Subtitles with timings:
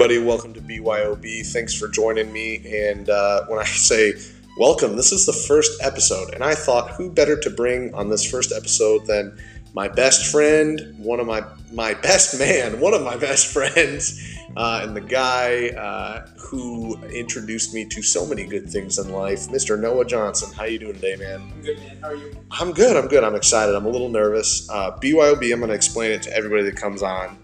[0.00, 0.26] everybody.
[0.26, 1.46] Welcome to BYOB.
[1.52, 2.62] Thanks for joining me.
[2.88, 4.14] And uh, when I say
[4.56, 6.32] welcome, this is the first episode.
[6.32, 9.38] And I thought, who better to bring on this first episode than
[9.74, 14.80] my best friend, one of my my best man, one of my best friends, uh,
[14.82, 19.78] and the guy uh, who introduced me to so many good things in life, Mr.
[19.78, 20.50] Noah Johnson.
[20.54, 21.42] How you doing today, man?
[21.42, 21.98] I'm good, man.
[22.00, 22.32] How are you?
[22.52, 22.96] I'm good.
[22.96, 23.22] I'm good.
[23.22, 23.74] I'm excited.
[23.74, 24.66] I'm a little nervous.
[24.70, 25.52] Uh, BYOB.
[25.52, 27.36] I'm going to explain it to everybody that comes on.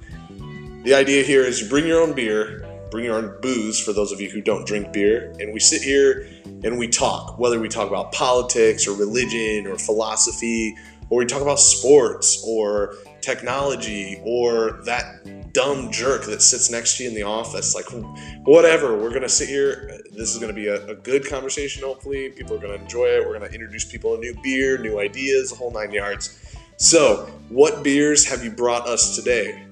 [0.84, 4.12] The idea here is you bring your own beer, bring your own booze for those
[4.12, 7.38] of you who don't drink beer, and we sit here and we talk.
[7.38, 10.76] Whether we talk about politics or religion or philosophy,
[11.10, 17.04] or we talk about sports or technology or that dumb jerk that sits next to
[17.04, 17.86] you in the office, like
[18.44, 18.96] whatever.
[18.96, 20.00] We're gonna sit here.
[20.12, 21.82] This is gonna be a, a good conversation.
[21.82, 23.26] Hopefully, people are gonna enjoy it.
[23.26, 26.38] We're gonna introduce people to new beer, new ideas, the whole nine yards.
[26.76, 29.65] So, what beers have you brought us today?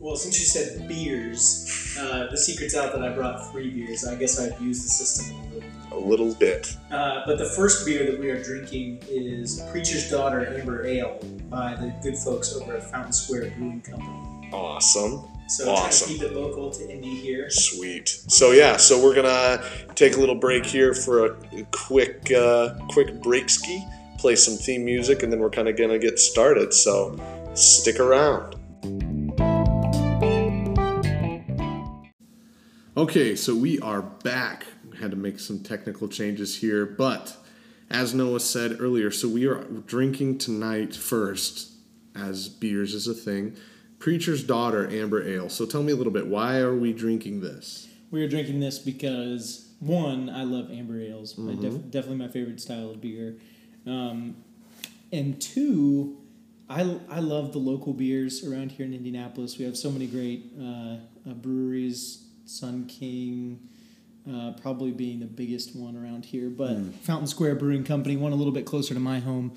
[0.00, 4.06] Well, since you said beers, uh, the secret's out that I brought three beers.
[4.06, 5.70] I guess I've used the system a little.
[5.92, 6.74] A little bit.
[6.90, 11.18] Uh, but the first beer that we are drinking is Preacher's Daughter Amber Ale
[11.50, 14.50] by the good folks over at Fountain Square Brewing Company.
[14.52, 15.24] Awesome.
[15.48, 16.08] So Awesome.
[16.08, 17.50] keep it local to Indy here.
[17.50, 18.08] Sweet.
[18.08, 19.62] So yeah, so we're gonna
[19.96, 21.36] take a little break here for a
[21.72, 23.84] quick, uh, quick break ski,
[24.16, 26.72] play some theme music, and then we're kind of gonna get started.
[26.72, 27.18] So
[27.54, 28.54] stick around.
[33.00, 34.66] Okay, so we are back.
[34.90, 37.34] We had to make some technical changes here, but
[37.88, 41.72] as Noah said earlier, so we are drinking tonight first,
[42.14, 43.56] as beers is a thing.
[43.98, 45.48] Preacher's Daughter Amber Ale.
[45.48, 46.26] So tell me a little bit.
[46.26, 47.88] Why are we drinking this?
[48.10, 51.36] We are drinking this because one, I love amber ales.
[51.36, 51.62] Mm-hmm.
[51.62, 53.38] def- definitely my favorite style of beer.
[53.86, 54.36] Um,
[55.10, 56.18] and two,
[56.68, 59.56] I, I love the local beers around here in Indianapolis.
[59.56, 60.96] We have so many great uh,
[61.26, 62.26] uh, breweries.
[62.50, 63.60] Sun King,
[64.30, 66.90] uh, probably being the biggest one around here, but Hmm.
[67.02, 69.52] Fountain Square Brewing Company, one a little bit closer to my home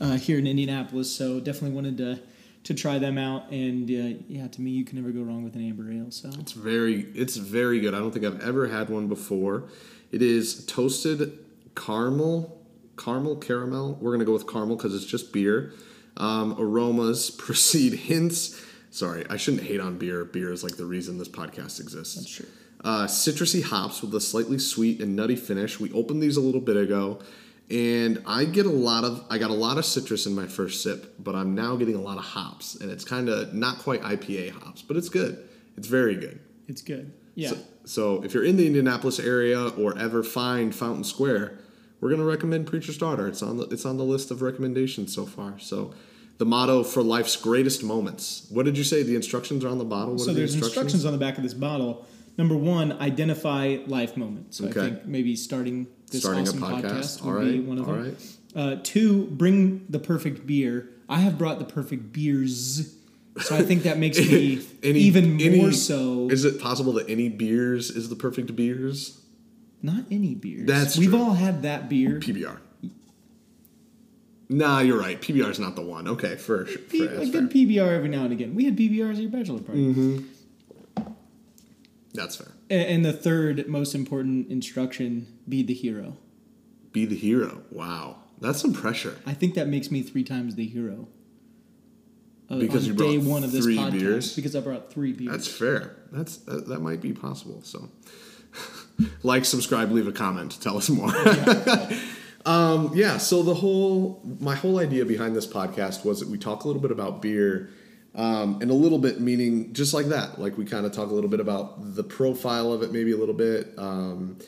[0.00, 1.10] uh, here in Indianapolis.
[1.10, 2.18] So definitely wanted to
[2.64, 3.50] to try them out.
[3.50, 6.10] And uh, yeah, to me, you can never go wrong with an amber ale.
[6.10, 7.94] So It's very it's very good.
[7.94, 9.68] I don't think I've ever had one before.
[10.10, 11.38] It is toasted
[11.76, 12.60] caramel,
[12.96, 13.98] caramel caramel.
[14.00, 15.72] We're gonna go with caramel because it's just beer.
[16.16, 18.60] Um, aromas precede hints.
[18.90, 20.24] Sorry, I shouldn't hate on beer.
[20.24, 22.14] Beer is like the reason this podcast exists.
[22.14, 22.46] that's true.
[22.82, 25.80] Uh, citrusy hops with a slightly sweet and nutty finish.
[25.80, 27.20] We opened these a little bit ago,
[27.70, 30.82] and I get a lot of I got a lot of citrus in my first
[30.82, 34.02] sip, but I'm now getting a lot of hops, and it's kind of not quite
[34.02, 35.44] IPA hops, but it's good.
[35.76, 36.40] It's very good.
[36.68, 37.12] It's good.
[37.34, 37.50] Yeah.
[37.50, 41.58] So, so if you're in the Indianapolis area or ever find Fountain Square,
[42.00, 43.26] we're gonna recommend Preacher's Daughter.
[43.26, 45.58] It's on the it's on the list of recommendations so far.
[45.58, 45.92] So.
[46.38, 48.46] The motto for life's greatest moments.
[48.50, 49.02] What did you say?
[49.02, 50.12] The instructions are on the bottle.
[50.14, 52.06] What so are the there's instructions on the back of this bottle.
[52.36, 54.58] Number one, identify life moments.
[54.58, 54.80] So Okay.
[54.80, 57.20] I think maybe starting this Starting awesome podcast.
[57.20, 58.04] podcast would be one of All them.
[58.04, 58.36] right.
[58.54, 60.88] Uh, two, bring the perfect beer.
[61.08, 62.94] I have brought the perfect beers,
[63.40, 66.28] so I think that makes me Any- even any- more so.
[66.30, 69.20] Is it possible that any beers is the perfect beers?
[69.82, 70.66] Not any beers.
[70.66, 71.18] That's we've true.
[71.20, 72.20] all had that beer.
[72.20, 72.58] PBR.
[74.50, 75.20] Nah, you're right.
[75.20, 76.08] PBR is not the one.
[76.08, 76.78] Okay, for sure.
[76.78, 77.50] P- for, a good.
[77.50, 78.54] PBR every now and again.
[78.54, 79.92] We had PBRs at your bachelor party.
[79.94, 81.02] Mm-hmm.
[82.14, 82.52] that's fair.
[82.70, 86.16] A- And the third most important instruction: be the hero.
[86.92, 87.60] Be the hero.
[87.70, 89.18] Wow, that's some pressure.
[89.26, 91.08] I think that makes me three times the hero.
[92.50, 94.34] Uh, Because on you day brought one of this three podcast, beers?
[94.34, 95.30] because I brought three beers.
[95.30, 95.96] That's fair.
[96.10, 97.60] That's that, that might be possible.
[97.62, 97.90] So,
[99.22, 101.12] like, subscribe, leave a comment, tell us more.
[102.48, 103.18] um, yeah.
[103.18, 106.80] So the whole my whole idea behind this podcast was that we talk a little
[106.80, 107.70] bit about beer,
[108.14, 110.40] um, and a little bit meaning just like that.
[110.40, 113.18] Like we kind of talk a little bit about the profile of it, maybe a
[113.18, 113.74] little bit.
[113.76, 114.38] Um,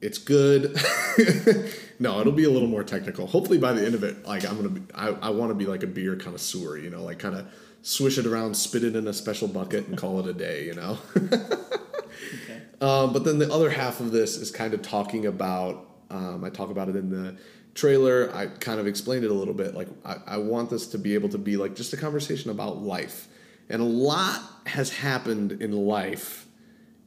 [0.00, 0.74] it's good.
[1.98, 3.26] no, it'll be a little more technical.
[3.26, 5.66] Hopefully, by the end of it, like I'm gonna, be, I, I want to be
[5.66, 6.78] like a beer connoisseur.
[6.78, 7.46] You know, like kind of
[7.82, 10.64] swish it around, spit it in a special bucket, and call it a day.
[10.64, 10.98] You know.
[11.16, 12.62] okay.
[12.80, 15.90] Um, but then the other half of this is kind of talking about.
[16.12, 17.36] Um, I talk about it in the
[17.74, 18.30] trailer.
[18.34, 19.74] I kind of explained it a little bit.
[19.74, 22.82] Like I, I want this to be able to be like just a conversation about
[22.82, 23.28] life,
[23.68, 26.46] and a lot has happened in life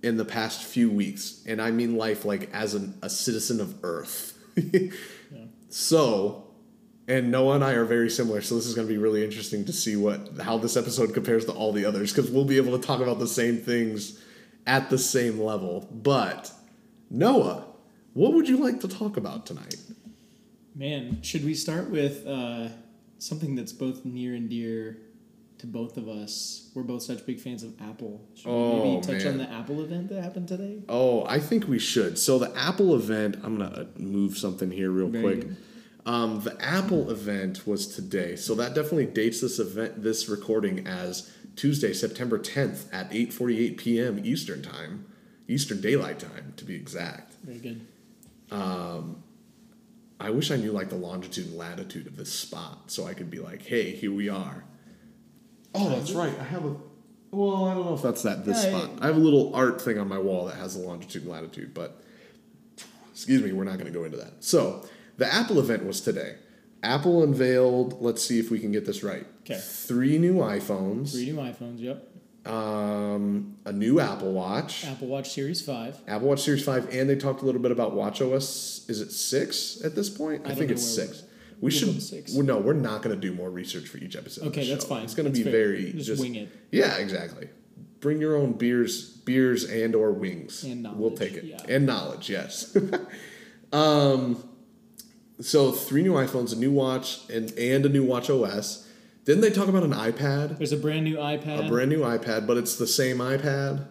[0.03, 3.75] in the past few weeks, and I mean life like as an, a citizen of
[3.83, 4.37] Earth.
[5.75, 6.47] So,
[7.05, 9.65] and Noah and I are very similar, so this is going to be really interesting
[9.65, 12.79] to see what how this episode compares to all the others because we'll be able
[12.79, 14.23] to talk about the same things
[14.65, 15.89] at the same level.
[15.91, 16.49] But
[17.09, 17.65] Noah,
[18.15, 19.75] what would you like to talk about tonight?
[20.73, 22.69] Man, should we start with uh,
[23.19, 26.69] something that's both near and dear to to both of us.
[26.75, 28.21] We're both such big fans of Apple.
[28.35, 29.27] Should Oh, we maybe touch man.
[29.27, 30.83] on the Apple event that happened today?
[30.89, 32.19] Oh, I think we should.
[32.19, 35.39] So the Apple event, I'm gonna move something here real Very quick.
[35.47, 35.57] good.
[36.05, 41.31] Um, the Apple event was today, so that definitely dates this event, this recording as
[41.55, 44.19] Tuesday, September 10th at 8:48 p.m.
[44.25, 45.05] Eastern time,
[45.47, 47.35] Eastern Daylight Time to be exact.
[47.43, 47.79] Very good.
[48.51, 49.23] Um,
[50.19, 53.29] I wish I knew like the longitude and latitude of this spot, so I could
[53.29, 54.63] be like, "Hey, here we are."
[55.73, 56.33] Oh, that's right.
[56.39, 56.75] I have a.
[57.31, 58.91] Well, I don't know if that's that this Yeah, spot.
[59.01, 61.73] I have a little art thing on my wall that has the longitude and latitude,
[61.73, 62.01] but
[63.11, 64.43] excuse me, we're not going to go into that.
[64.43, 64.85] So
[65.17, 66.35] the Apple event was today.
[66.81, 68.01] Apple unveiled.
[68.01, 69.25] Let's see if we can get this right.
[69.43, 69.59] 'Kay.
[69.61, 71.11] Three new iPhones.
[71.11, 71.79] Three new iPhones.
[71.79, 72.14] Yep.
[72.45, 74.85] Um, a new Apple Watch.
[74.85, 75.97] Apple Watch Series Five.
[76.07, 78.85] Apple Watch Series 5, and they talked a little bit about Watch OS.
[78.87, 80.43] Is it 6 at this point?
[80.45, 81.23] I, I think it's 6.
[81.61, 82.03] We go should.
[82.03, 82.33] six.
[82.33, 84.47] well, no, we're not going to do more research for each episode.
[84.47, 84.89] Okay, that's show.
[84.89, 85.03] fine.
[85.03, 85.51] It's going to be fair.
[85.51, 85.93] very.
[85.93, 86.49] Just wing it.
[86.71, 87.49] Yeah, exactly.
[88.01, 90.63] Bring your own beers, beers and or wings.
[90.63, 91.45] And We'll take it.
[91.45, 91.57] yeah.
[91.67, 92.77] And knowledge, yes.
[93.73, 94.43] um,
[95.39, 98.84] so three new iPhones, a new watch, and and a new Watch OS.
[99.25, 100.59] Didn't they talk about an iPad?
[100.59, 101.65] There's a brand new iPad.
[101.65, 103.87] A brand new iPad, but it's the same iPad.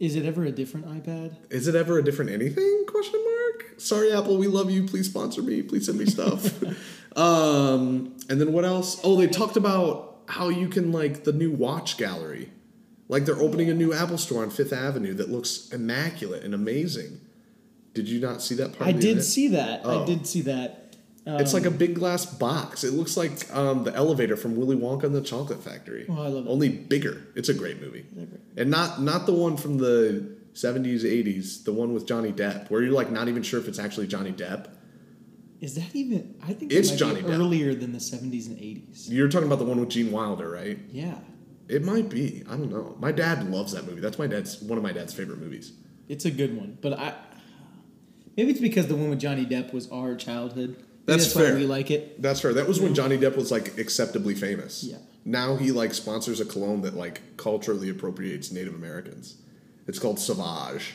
[0.00, 1.36] Is it ever a different iPad?
[1.50, 2.84] Is it ever a different anything?
[2.88, 3.74] Question mark.
[3.78, 4.86] Sorry, Apple, we love you.
[4.86, 5.62] Please sponsor me.
[5.62, 6.62] Please send me stuff.
[7.16, 8.98] um, and then what else?
[9.04, 12.50] Oh, they talked about how you can like the new watch gallery.
[13.08, 17.20] Like they're opening a new Apple store on Fifth Avenue that looks immaculate and amazing.
[17.94, 18.88] Did you not see that part?
[18.88, 19.82] I of the did see that.
[19.84, 20.02] Oh.
[20.02, 20.85] I did see that.
[21.26, 22.84] Um, It's like a big glass box.
[22.84, 26.06] It looks like um, the elevator from Willy Wonka and the Chocolate Factory.
[26.08, 26.50] Oh, I love it.
[26.50, 27.26] Only bigger.
[27.34, 28.06] It's a great movie,
[28.56, 31.64] and not not the one from the seventies, eighties.
[31.64, 34.32] The one with Johnny Depp, where you're like not even sure if it's actually Johnny
[34.32, 34.68] Depp.
[35.60, 36.36] Is that even?
[36.46, 37.30] I think It's Johnny Depp.
[37.38, 39.06] earlier than the 70s and 80s.
[39.08, 40.78] You're talking about the one with Gene Wilder, right?
[40.90, 41.16] Yeah,
[41.66, 42.44] It might be.
[42.46, 42.94] I don't know.
[43.00, 44.02] My dad loves that movie.
[44.02, 45.72] That's my dad's one of my dad's favorite movies.
[46.08, 46.76] it's a good one.
[46.82, 47.14] But I
[48.36, 50.76] maybe it's because the one with Johnny Depp was our childhood.
[51.06, 51.54] That's fair.
[51.54, 52.20] we like it.
[52.20, 52.52] That's fair.
[52.54, 54.84] That was when Johnny Depp was like acceptably famous.
[54.84, 54.98] Yeah.
[55.24, 59.36] Now he like sponsors a cologne that like culturally appropriates Native Americans.
[59.86, 60.94] It's called Sauvage,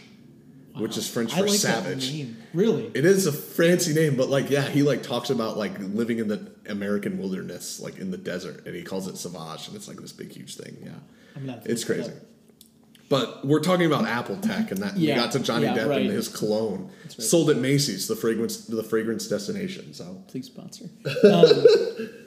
[0.75, 2.11] which is French I for like savage.
[2.11, 2.29] That.
[2.53, 2.91] Really?
[2.93, 6.27] It is a fancy name, but like yeah, he like talks about like living in
[6.27, 9.97] the American wilderness, like in the desert, and he calls it Sauvage, and it's like
[10.01, 10.77] this big huge thing.
[10.83, 10.91] Yeah.
[11.35, 12.11] I'm to It's crazy.
[12.11, 12.17] up.
[13.11, 16.01] But we're talking about Apple tech, and that we got to Johnny yeah, Depp right.
[16.03, 17.21] and his cologne right.
[17.21, 19.93] sold at Macy's, the fragrance, the fragrance destination.
[19.93, 20.85] So Please sponsor.
[21.05, 21.65] Um,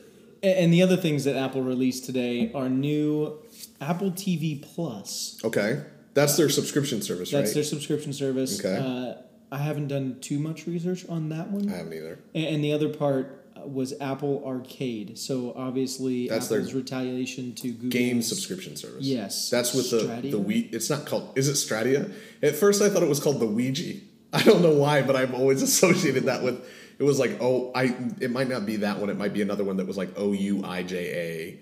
[0.43, 3.39] and the other things that Apple released today are new
[3.81, 5.41] Apple TV Plus.
[5.43, 5.83] okay,
[6.13, 7.55] that's their subscription service, That's right?
[7.55, 8.63] their subscription service.
[8.63, 8.77] Okay.
[8.77, 11.71] Uh, I haven't done too much research on that one.
[11.73, 12.19] I haven't either.
[12.35, 15.19] And the other part was Apple Arcade.
[15.19, 17.91] So obviously, That's their Apple's retaliation to Google.
[17.91, 19.05] Game subscription service.
[19.05, 19.51] Yes.
[19.51, 20.31] that's with the Stratia?
[20.31, 20.61] the we.
[20.73, 21.37] It's not called.
[21.37, 22.13] Is it Stratia?
[22.43, 24.01] At first, I thought it was called the Ouija.
[24.33, 26.65] I don't know why, but I've always associated that with.
[26.99, 27.95] It was like oh, I.
[28.21, 29.11] It might not be that one.
[29.11, 31.61] It might be another one that was like O U I J A.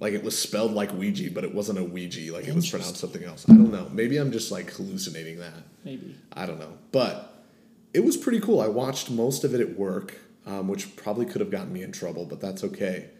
[0.00, 2.32] Like it was spelled like Ouija, but it wasn't a Ouija.
[2.32, 3.44] Like it was pronounced something else.
[3.48, 3.88] I don't know.
[3.92, 5.52] Maybe I'm just like hallucinating that.
[5.84, 6.16] Maybe.
[6.32, 6.72] I don't know.
[6.90, 7.30] But
[7.92, 8.60] it was pretty cool.
[8.60, 10.16] I watched most of it at work,
[10.50, 13.10] um, which probably could have gotten me in trouble, but that's okay.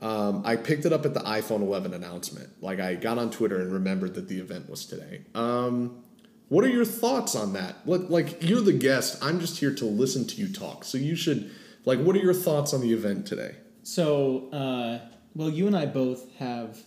[0.00, 2.50] Um, I picked it up at the iPhone 11 announcement.
[2.62, 5.22] Like I got on Twitter and remembered that the event was today.
[5.34, 6.04] Um,
[6.48, 7.76] what are your thoughts on that?
[7.84, 9.18] Like, like you're the guest.
[9.20, 10.84] I'm just here to listen to you talk.
[10.84, 11.50] So you should
[11.84, 11.98] like.
[11.98, 13.56] What are your thoughts on the event today?
[13.82, 15.00] So, uh,
[15.34, 16.78] well, you and I both have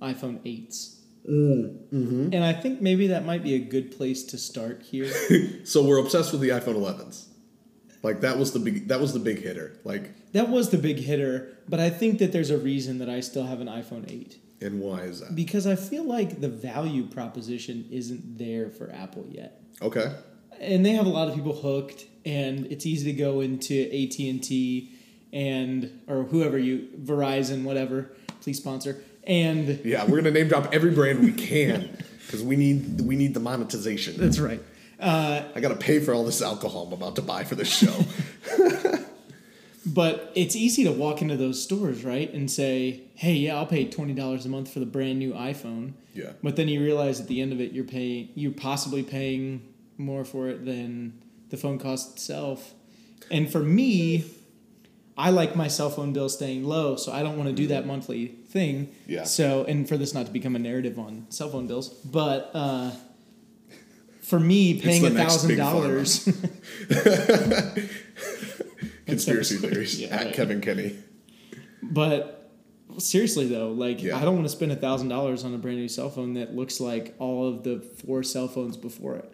[0.00, 0.96] iPhone 8s.
[1.28, 2.30] Mm-hmm.
[2.32, 5.10] And I think maybe that might be a good place to start here.
[5.64, 7.26] So we're obsessed with the iPhone 11s.
[8.02, 8.88] Like that was the big.
[8.88, 9.72] That was the big hitter.
[9.84, 13.20] Like, that was the big hitter, but I think that there's a reason that I
[13.20, 14.38] still have an iPhone 8.
[14.62, 15.34] and why is that?
[15.34, 19.60] Because I feel like the value proposition isn't there for Apple yet.
[19.82, 20.14] Okay.
[20.60, 24.92] and they have a lot of people hooked and it's easy to go into AT&T
[25.32, 28.10] and or whoever you Verizon whatever
[28.42, 33.00] please sponsor and Yeah, we're gonna name drop every brand we can because we need
[33.00, 34.16] we need the monetization.
[34.18, 34.60] that's right
[35.00, 38.04] uh, I gotta pay for all this alcohol I'm about to buy for this show.
[39.86, 43.86] but it's easy to walk into those stores right and say hey yeah I'll pay
[43.86, 45.92] $20 a month for the brand new iPhone.
[46.14, 49.66] Yeah, but then you realize at the end of it you're paying you're possibly paying
[49.96, 52.74] more for it than the phone cost itself.
[53.30, 54.24] And for me
[55.16, 57.86] i like my cell phone bill staying low so i don't want to do that
[57.86, 58.88] monthly thing.
[59.06, 59.24] Yeah.
[59.24, 62.90] so and for this not to become a narrative on cell phone bills but uh
[64.30, 66.24] for me paying a thousand dollars.
[69.06, 70.34] conspiracy theories Yeah, at right.
[70.34, 70.96] Kevin Kenny.
[71.82, 72.50] but
[72.98, 74.16] seriously though, like Yeah.
[74.16, 76.54] I don't want to spend a thousand dollars on a brand new cell phone that
[76.54, 79.32] looks like all of the four cell phones before it.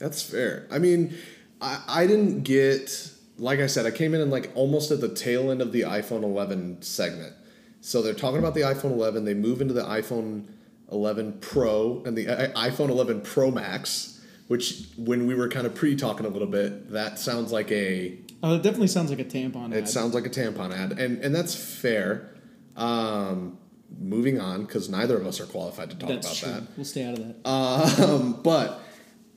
[0.00, 0.66] That's fair.
[0.70, 1.14] I mean,
[1.60, 5.08] I, I didn't get like I said, I came in and like almost at the
[5.08, 7.32] tail end of the iPhone 11 segment.
[7.80, 9.24] So they're talking about the iPhone 11.
[9.24, 10.46] They move into the iPhone
[10.92, 14.13] 11 Pro and the iPhone 11 Pro Max,
[14.48, 18.56] which when we were kind of pre-talking a little bit, that sounds like a Oh,
[18.56, 19.88] it definitely sounds like a tampon it ad.
[19.88, 22.30] sounds like a tampon ad, and and that's fair.
[22.76, 23.58] Um,
[24.00, 26.60] moving on, because neither of us are qualified to talk That's about true.
[26.66, 26.76] that.
[26.76, 27.48] We'll stay out of that.
[27.48, 28.80] Um, but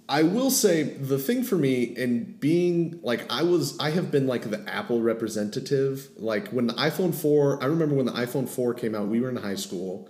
[0.09, 4.25] I will say the thing for me and being like I was I have been
[4.27, 6.09] like the Apple representative.
[6.17, 9.29] Like when the iPhone 4, I remember when the iPhone 4 came out, we were
[9.29, 10.09] in high school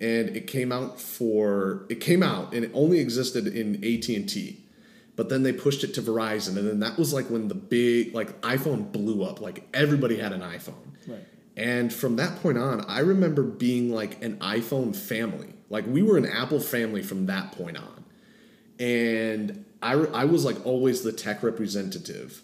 [0.00, 4.60] and it came out for it came out and it only existed in AT&T.
[5.16, 8.14] But then they pushed it to Verizon and then that was like when the big
[8.14, 9.40] like iPhone blew up.
[9.40, 10.74] Like everybody had an iPhone.
[11.06, 11.24] right.
[11.56, 15.54] And from that point on, I remember being like an iPhone family.
[15.68, 18.04] Like we were an Apple family from that point on.
[18.78, 22.42] And I, I was like always the tech representative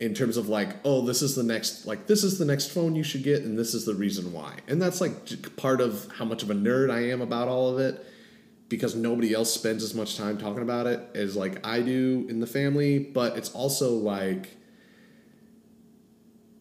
[0.00, 2.96] in terms of like, oh, this is the next, like, this is the next phone
[2.96, 4.58] you should get, and this is the reason why.
[4.66, 7.78] And that's like part of how much of a nerd I am about all of
[7.78, 8.04] it
[8.68, 12.40] because nobody else spends as much time talking about it as like I do in
[12.40, 12.98] the family.
[12.98, 14.56] But it's also like,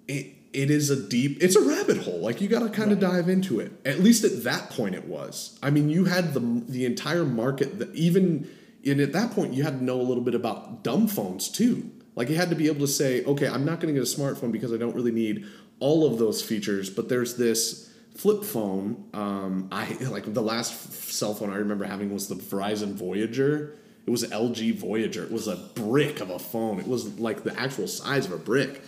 [0.07, 2.99] it it is a deep it's a rabbit hole like you got to kind of
[2.99, 6.39] dive into it at least at that point it was i mean you had the
[6.67, 8.47] the entire market that even
[8.85, 11.89] and at that point you had to know a little bit about dumb phones too
[12.15, 14.19] like you had to be able to say okay i'm not going to get a
[14.19, 15.45] smartphone because i don't really need
[15.79, 21.11] all of those features but there's this flip phone um, i like the last f-
[21.11, 25.47] cell phone i remember having was the verizon voyager it was lg voyager it was
[25.47, 28.81] a brick of a phone it was like the actual size of a brick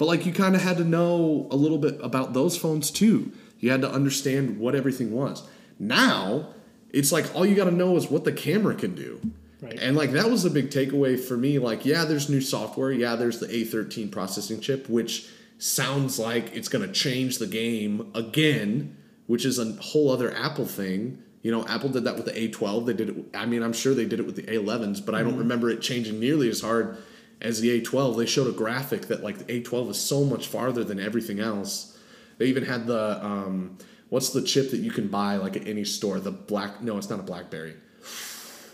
[0.00, 3.32] but like you kind of had to know a little bit about those phones too.
[3.58, 5.46] You had to understand what everything was.
[5.78, 6.54] Now,
[6.88, 9.20] it's like all you got to know is what the camera can do.
[9.62, 9.78] Right.
[9.78, 11.58] And like that was a big takeaway for me.
[11.58, 12.92] Like, yeah, there's new software.
[12.92, 18.10] Yeah, there's the A13 processing chip, which sounds like it's going to change the game
[18.14, 21.22] again, which is a whole other Apple thing.
[21.42, 22.86] You know, Apple did that with the A12.
[22.86, 23.24] They did it.
[23.34, 25.80] I mean, I'm sure they did it with the A11s, but I don't remember it
[25.80, 26.98] changing nearly as hard
[27.40, 28.16] as the A12.
[28.16, 31.98] They showed a graphic that like the A12 is so much farther than everything else.
[32.38, 35.84] They even had the um, what's the chip that you can buy like at any
[35.84, 36.20] store?
[36.20, 36.82] The black?
[36.82, 37.74] No, it's not a BlackBerry.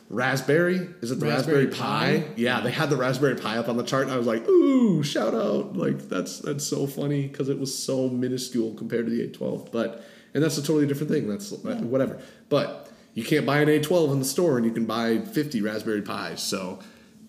[0.08, 0.88] Raspberry?
[1.00, 2.18] Is it the Raspberry, Raspberry Pi?
[2.20, 2.34] Pi?
[2.36, 5.02] Yeah, they had the Raspberry Pi up on the chart, and I was like, "Ooh,
[5.02, 9.26] shout out!" Like that's that's so funny because it was so minuscule compared to the
[9.26, 9.72] A12.
[9.72, 11.28] But and that's a totally different thing.
[11.28, 12.20] That's whatever.
[12.48, 16.02] But you can't buy an A12 in the store, and you can buy 50 Raspberry
[16.02, 16.40] Pis.
[16.40, 16.78] So,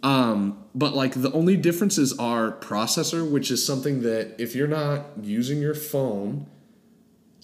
[0.03, 5.05] um, but like the only differences are processor, which is something that if you're not
[5.23, 6.45] using your phone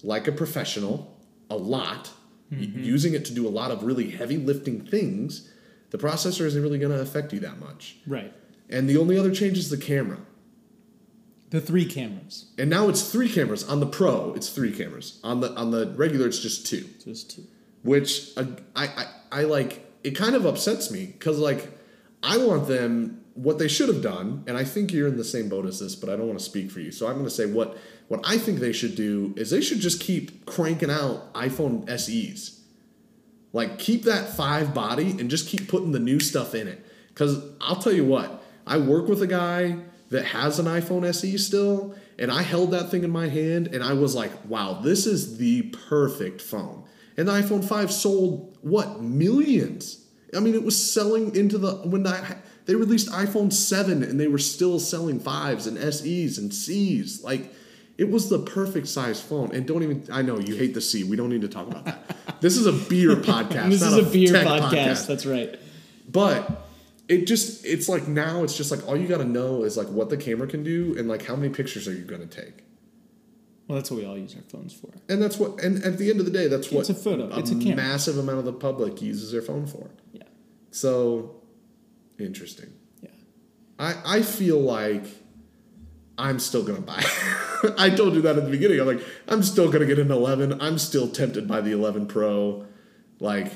[0.02, 1.18] like a professional
[1.50, 2.10] a lot,
[2.50, 5.50] y- using it to do a lot of really heavy lifting things,
[5.90, 7.96] the processor isn't really going to affect you that much.
[8.06, 8.32] Right.
[8.70, 10.18] And the only other change is the camera.
[11.50, 12.46] The three cameras.
[12.58, 14.32] And now it's three cameras on the Pro.
[14.34, 16.26] It's three cameras on the on the regular.
[16.26, 16.84] It's just two.
[17.04, 17.44] Just two.
[17.82, 19.86] which uh, I, I I like.
[20.02, 21.70] It kind of upsets me because like
[22.22, 25.48] I want them what they should have done, and I think you're in the same
[25.48, 26.92] boat as this, but I don't want to speak for you.
[26.92, 27.76] So I'm going to say what
[28.08, 32.60] what I think they should do is they should just keep cranking out iPhone SEs.
[33.52, 36.84] Like keep that five body and just keep putting the new stuff in it.
[37.08, 39.78] Because I'll tell you what, I work with a guy
[40.10, 43.82] that has an iPhone SE still, and I held that thing in my hand and
[43.82, 46.84] I was like, wow, this is the perfect phone.
[47.16, 50.04] And the iPhone 5 sold what millions?
[50.36, 52.36] I mean, it was selling into the when I,
[52.66, 57.22] they released iPhone 7 and they were still selling fives and SEs and Cs.
[57.22, 57.52] Like
[57.98, 59.54] it was the perfect size phone.
[59.54, 61.04] And don't even I know you hate the C.
[61.04, 62.16] We don't need to talk about that.
[62.40, 63.70] this is a beer podcast.
[63.70, 65.06] this is a beer tech podcast.
[65.06, 65.58] That's right.
[66.10, 66.66] But
[67.08, 69.88] it just it's like now it's just like all you got to know is like
[69.88, 72.64] what the camera can do and like how many pictures are you going to take.
[73.68, 74.90] Well, that's what we all use our phones for.
[75.08, 77.28] And that's what and at the end of the day that's what It's a photo.
[77.38, 79.90] It's a massive amount of the public uses their phone for.
[80.12, 80.24] Yeah.
[80.70, 81.36] So
[82.18, 82.72] interesting.
[83.02, 83.10] Yeah.
[83.78, 85.04] I I feel like
[86.18, 87.02] I'm still gonna buy.
[87.78, 88.80] I told you that at the beginning.
[88.80, 90.60] I'm like, I'm still gonna get an 11.
[90.60, 92.66] I'm still tempted by the 11 Pro.
[93.20, 93.52] Like,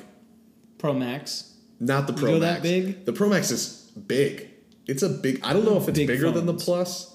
[0.79, 1.55] Pro Max.
[1.79, 2.55] not the You Pro go Max.
[2.57, 3.05] that big?
[3.05, 4.49] The Pro Max is big.
[4.87, 5.41] It's a big.
[5.45, 6.55] I don't know if it's Big bigger than the.
[6.55, 7.15] Plus.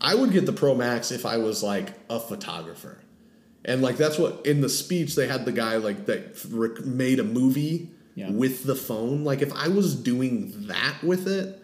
[0.00, 3.00] I would get the Pro Max if I was like a photographer,
[3.64, 7.24] and like that's what in the speech they had the guy like that made a
[7.24, 8.30] movie Yeah.
[8.30, 9.22] with the phone.
[9.22, 11.62] Like if I was doing that with it,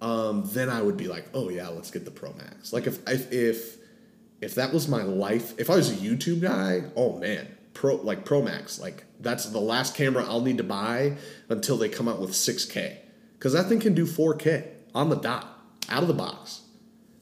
[0.00, 2.72] um, then I would be like, oh yeah, let's get the Pro Max.
[2.72, 3.78] Like if if, if
[4.40, 8.24] if that was my life, if I was a YouTube guy, oh man, pro like
[8.24, 11.16] Pro Max, like that's the last camera I'll need to buy
[11.48, 12.96] until they come out with 6K,
[13.34, 15.46] because that thing can do 4K on the dot,
[15.88, 16.62] out of the box.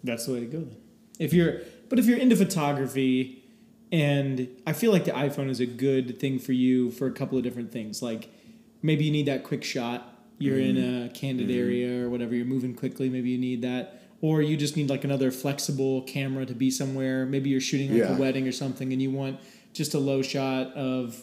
[0.04, 0.76] That's the way to go then.
[1.18, 3.44] If you're, but if you're into photography,
[3.92, 7.36] and I feel like the iPhone is a good thing for you for a couple
[7.36, 8.00] of different things.
[8.02, 8.30] Like
[8.82, 10.16] maybe you need that quick shot.
[10.38, 11.06] You're in mm-hmm.
[11.06, 11.58] a candid mm-hmm.
[11.58, 12.34] area or whatever.
[12.34, 13.10] You're moving quickly.
[13.10, 17.26] Maybe you need that, or you just need like another flexible camera to be somewhere.
[17.26, 18.16] Maybe you're shooting like Yeah.
[18.16, 19.38] a wedding or something, and you want
[19.72, 21.22] just a low shot of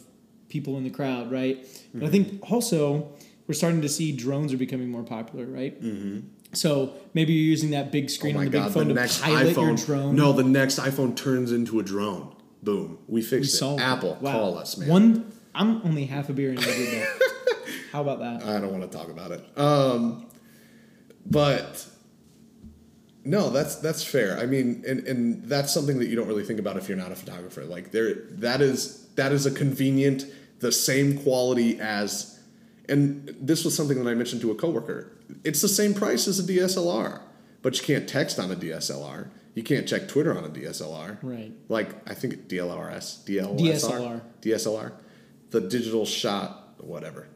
[0.50, 1.58] people in the crowd, right?
[1.94, 2.12] But I mm-hmm.
[2.12, 3.12] think also
[3.48, 5.82] we're starting to see drones are becoming more popular, right?
[5.82, 6.28] Mm-hmm.
[6.54, 9.08] So maybe you're using that big Oh screen my on the big god, phone the
[9.08, 10.16] to pilot your drone.
[10.16, 12.36] No, the next iPhone turns into a drone.
[12.64, 13.58] Boom, we We fixed it.
[13.58, 13.86] solved it.
[13.86, 14.32] Apple, Wow.
[14.32, 14.90] call us, man.
[14.90, 17.22] One, I'm only half a beer and I did that.
[17.98, 18.48] How about that?
[18.48, 19.44] I don't want to talk about it.
[19.58, 20.28] Um,
[21.26, 21.84] but
[23.26, 24.38] no, that's that's fair.
[24.38, 27.12] I mean, and, and that's something that you don't really think about if you're not
[27.12, 27.66] a photographer.
[27.66, 30.26] Like there, that is that is a convenient,
[30.60, 32.40] the same quality as,
[32.88, 35.18] and this was something that I mentioned to a coworker.
[35.44, 37.22] It's the same price as a DSLR,
[37.64, 39.30] but you can't text on a DSLR.
[39.56, 41.18] You can't check Twitter on a DSLR.
[41.24, 41.52] Right.
[41.68, 44.22] Like I think DLRS, DLSR, DSLR.
[44.44, 44.92] DSLR,
[45.50, 47.28] the digital shot, whatever.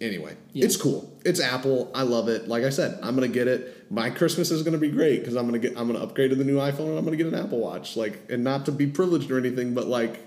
[0.00, 0.64] Anyway, Yeah.
[0.64, 1.12] it's cool.
[1.24, 1.90] It's Apple.
[1.94, 2.48] I love it.
[2.48, 3.84] Like I said, I'm gonna get it.
[3.90, 5.78] My Christmas is gonna be great because I'm gonna get.
[5.78, 7.96] I'm gonna upgrade to the new iPhone and I'm gonna get an Apple Watch.
[7.96, 10.20] Like, and not to be privileged or anything, but like,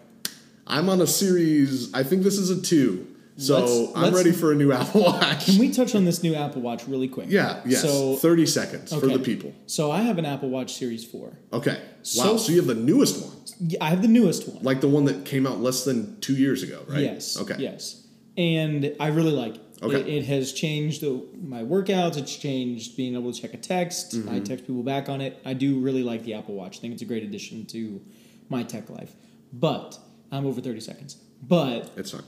[0.66, 1.94] I'm on a series.
[1.94, 3.08] I think this is a two.
[3.40, 5.46] So Let's- I'm let's- ready for a new Apple Watch.
[5.46, 7.28] Can we touch on this new Apple Watch really quick?
[7.30, 7.62] yeah.
[7.68, 7.84] Yes.
[7.84, 9.54] So, 30 seconds for the people.
[9.68, 11.38] so I have an Apple Watch Series 4.
[11.54, 11.72] Okay.
[11.76, 11.78] Wow.
[12.02, 13.36] So- So, you have the newest one,
[13.68, 14.64] Yeah, I have the newest one.
[14.64, 17.02] like the one that came out less than two years ago, right?
[17.04, 17.38] Yes.
[17.40, 17.56] Okay.
[17.60, 18.02] Yes.
[18.38, 19.62] And I really like it.
[19.82, 20.00] Okay.
[20.02, 22.18] It, it has changed the, my workouts.
[22.18, 24.14] It's changed being able to check a text.
[24.16, 24.30] Mm-hmm.
[24.30, 25.40] I text people back on it.
[25.46, 26.78] I do really like the Apple Watch.
[26.78, 28.02] I think it's a great addition to
[28.50, 29.14] my tech life.
[29.54, 29.98] But
[30.32, 31.18] I'm over 30 seconds.
[31.42, 32.24] But It's fine.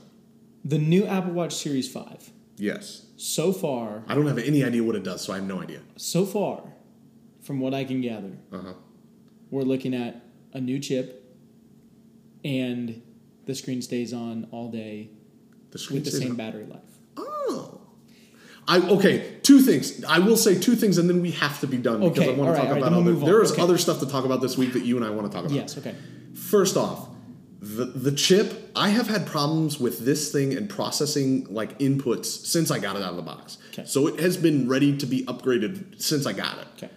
[0.64, 3.06] the new Apple Watch Series 5, Yes.
[3.16, 5.80] so far, I don't have any idea what it does, so I have no idea.
[5.96, 6.62] so far,
[7.42, 8.72] from what I can gather, Uh huh.
[9.50, 11.36] we're looking at a new chip
[12.44, 13.02] and
[13.46, 15.10] the screen stays on all day
[15.70, 16.80] The with the same battery life.
[17.16, 17.80] Oh.
[18.68, 19.38] I okay.
[19.42, 20.04] Two things.
[20.04, 22.36] I will say two things, and then we have to be done because Okay, I
[22.36, 23.26] want to talk right, about we'll other.
[23.26, 23.62] There is Okay.
[23.62, 25.54] other stuff to talk about this week that you and I want to talk about.
[25.56, 25.94] Yes, okay.
[26.34, 27.08] First off,
[27.60, 28.70] the the chip.
[28.76, 33.02] I have had problems with this thing and processing like inputs since I got it
[33.02, 33.58] out of the box.
[33.72, 33.84] Okay.
[33.84, 36.68] So it has been ready to be upgraded since I got it.
[36.76, 36.90] Okay.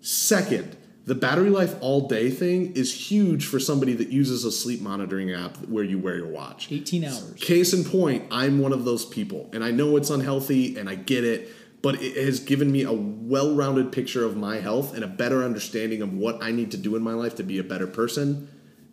[0.00, 0.77] Second,
[1.08, 5.32] the battery life all day thing is huge for somebody that uses a sleep monitoring
[5.32, 6.70] app where you wear your watch.
[6.70, 7.32] 18 hours.
[7.38, 10.96] Case in point, I'm one of those people, and I know it's unhealthy, and I
[10.96, 11.48] get it,
[11.80, 16.02] but it has given me a well-rounded picture of my health and a better understanding
[16.02, 18.50] of what I need to do in my life to be a better person.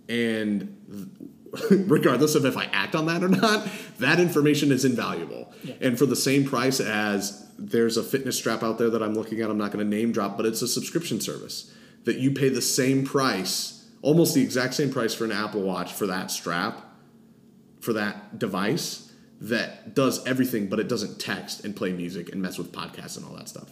[0.07, 1.27] And
[1.69, 3.67] regardless of if I act on that or not,
[3.99, 5.51] that information is invaluable.
[5.65, 5.73] Yeah.
[5.81, 9.41] And for the same price as there's a fitness strap out there that I'm looking
[9.41, 11.73] at, I'm not going to name drop, but it's a subscription service
[12.05, 15.91] that you pay the same price, almost the exact same price for an Apple Watch
[15.93, 16.85] for that strap
[17.85, 22.57] for that device that does everything, but it doesn't text and play music and mess
[22.57, 23.69] with podcasts and all that stuff.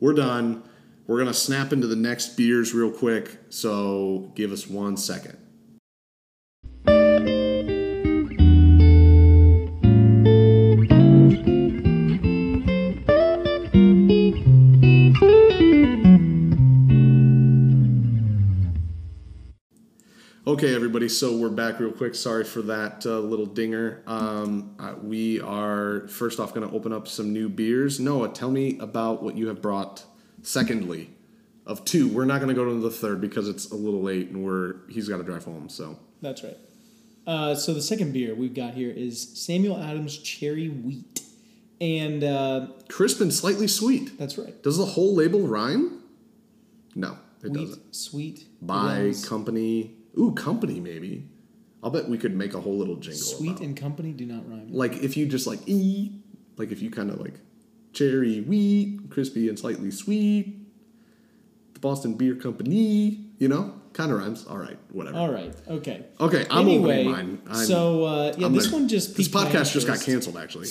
[0.00, 0.64] We're done.
[1.06, 5.38] We're gonna snap into the next beers real quick, so give us one second.
[20.62, 21.08] Okay, everybody.
[21.08, 22.14] So we're back real quick.
[22.14, 24.00] Sorry for that uh, little dinger.
[24.06, 27.98] Um, uh, we are first off going to open up some new beers.
[27.98, 30.04] Noah, tell me about what you have brought.
[30.42, 31.10] Secondly,
[31.66, 34.28] of two, we're not going to go to the third because it's a little late
[34.28, 35.68] and we're he's got to drive home.
[35.68, 36.56] So That's right.
[37.26, 41.22] Uh, so the second beer we've got here is Samuel Adams Cherry Wheat.
[41.80, 44.16] And uh, crisp and slightly sweet.
[44.16, 44.62] that's right.
[44.62, 46.04] Does the whole label rhyme?
[46.94, 47.96] No, it Wheat, doesn't.
[47.96, 48.44] sweet.
[48.60, 49.28] By rhymes.
[49.28, 49.96] company.
[50.18, 51.26] Ooh, company maybe.
[51.82, 53.20] I'll bet we could make a whole little jingle.
[53.20, 54.68] Sweet about- and company do not rhyme.
[54.70, 56.12] like if you just like e
[56.56, 57.34] like if you kind of like
[57.92, 60.56] cherry wheat crispy and slightly sweet
[61.74, 65.52] the boston beer company you know kind of rhymes all right whatever All right.
[65.68, 66.06] Okay.
[66.20, 69.28] okay i'm anyway, opening mine I'm, so uh, yeah, I'm this gonna- one just this
[69.28, 70.68] podcast just got canceled actually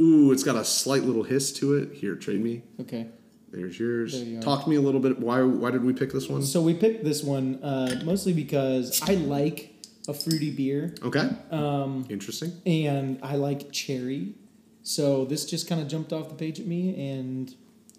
[0.00, 3.08] ooh it's got a slight little hiss to it here trade me Okay.
[3.52, 4.12] There's yours.
[4.24, 5.18] There talk to me a little bit.
[5.18, 6.42] Why why did we pick this one?
[6.42, 9.74] So we picked this one uh, mostly because I like
[10.08, 10.94] a fruity beer.
[11.02, 11.28] Okay.
[11.50, 12.52] Um, interesting.
[12.66, 14.34] and I like cherry.
[14.82, 17.50] So this just kind of jumped off the page at me and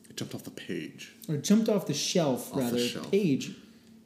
[0.09, 1.13] it jumped off the page.
[1.29, 3.11] Or jumped off the shelf Off the rather shelf.
[3.11, 3.51] page.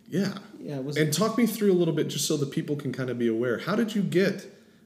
[0.08, 0.38] Yeah.
[0.60, 2.92] Yeah, it was And talk me through a little bit just so the people can
[2.92, 3.60] kind of be aware.
[3.60, 4.46] How did you get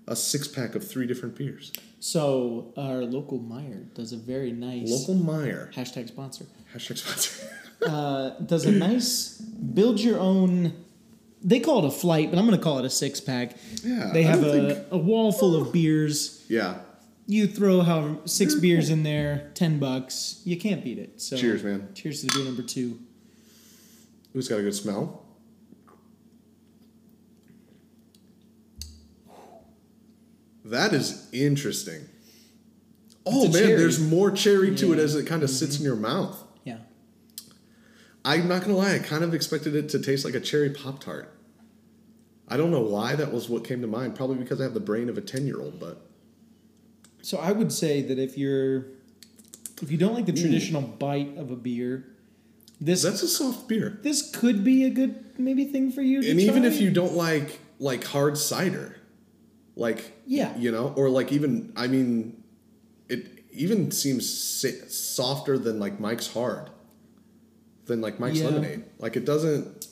[0.09, 1.71] a six pack of three different beers?
[2.01, 5.73] so our local Meijer does a very nice Local Meijer.
[5.73, 6.45] hashtag sponsor.
[6.73, 7.49] Hashtag sponsor.
[7.87, 10.73] uh, does a nice build your own.
[11.41, 13.55] They call it a flight, but I'm going to call it a six pack.
[13.83, 16.43] Yeah, They have a, think- a wall full of beers.
[16.49, 16.79] yeah.
[17.27, 20.41] You throw however six beers in there, ten bucks.
[20.45, 21.21] You can't beat it.
[21.21, 21.89] So Cheers, man.
[21.93, 22.97] Cheers to beer number two.
[24.33, 25.23] Who's got a good smell?
[30.69, 32.01] That is interesting.
[33.25, 33.75] Oh man, cherry.
[33.75, 34.95] there's more cherry to it Yeah.
[34.95, 34.99] Mm-hmm.
[35.05, 36.41] as it kind of sits in your mouth.
[36.63, 36.77] Yeah.
[38.25, 40.99] I'm not gonna lie, I kind of expected it to taste like a cherry pop
[41.03, 41.33] tart.
[42.47, 44.15] I don't know why that was what came to mind.
[44.15, 46.01] Probably because I have the brain of a ten year old, but
[47.21, 48.85] So I would say that if you're
[49.81, 52.05] if you don't like the traditional bite of a beer,
[52.81, 53.99] this that's a soft beer.
[54.03, 56.21] this could be a good maybe thing for you.
[56.21, 58.97] To And even if you don't like like hard cider,
[59.79, 60.55] like Yeah.
[60.57, 62.43] you know, or like even I mean,
[63.07, 64.29] it even seems
[64.95, 66.69] softer than like Mike's hard,
[67.85, 68.45] than like Mike's Yeah.
[68.49, 68.83] lemonade.
[68.99, 69.87] Like it doesn't.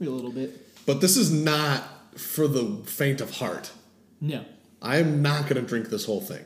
[0.00, 0.50] a little bit.
[0.84, 1.82] But this is not
[2.18, 3.70] for the faint of heart.
[4.20, 4.44] No.
[4.82, 6.44] I am not going to drink this whole thing,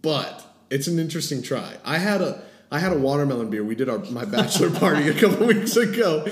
[0.00, 1.76] but it's an interesting try.
[1.84, 3.64] I had a I had a watermelon beer.
[3.64, 6.24] We did our my bachelor party a couple weeks ago.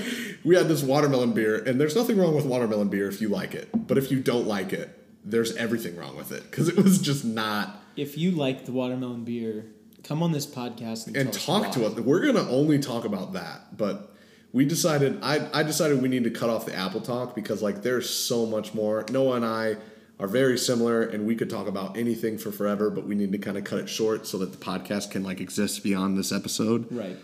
[0.45, 3.55] We had this watermelon beer, and there's nothing wrong with watermelon beer if you like
[3.55, 3.69] it.
[3.89, 4.89] But if you don't like it,
[5.27, 7.83] there's everything wrong with it because it was just not.
[7.97, 9.67] If you like the watermelon beer,
[10.05, 11.95] come on this podcast and, And talk to us.
[11.95, 14.13] We're gonna only talk about that, but.
[14.53, 17.83] We decided I, I decided we need to cut off the Apple talk because like
[17.83, 19.05] there's so much more.
[19.11, 19.77] Noah and I
[20.19, 23.39] are very similar and we could talk about anything for forever, but we need to
[23.39, 26.87] kind of cut it short so that the podcast can like exist beyond this episode.
[26.91, 27.19] Right.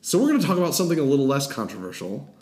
[0.00, 2.34] So we're going to talk about something a little less controversial.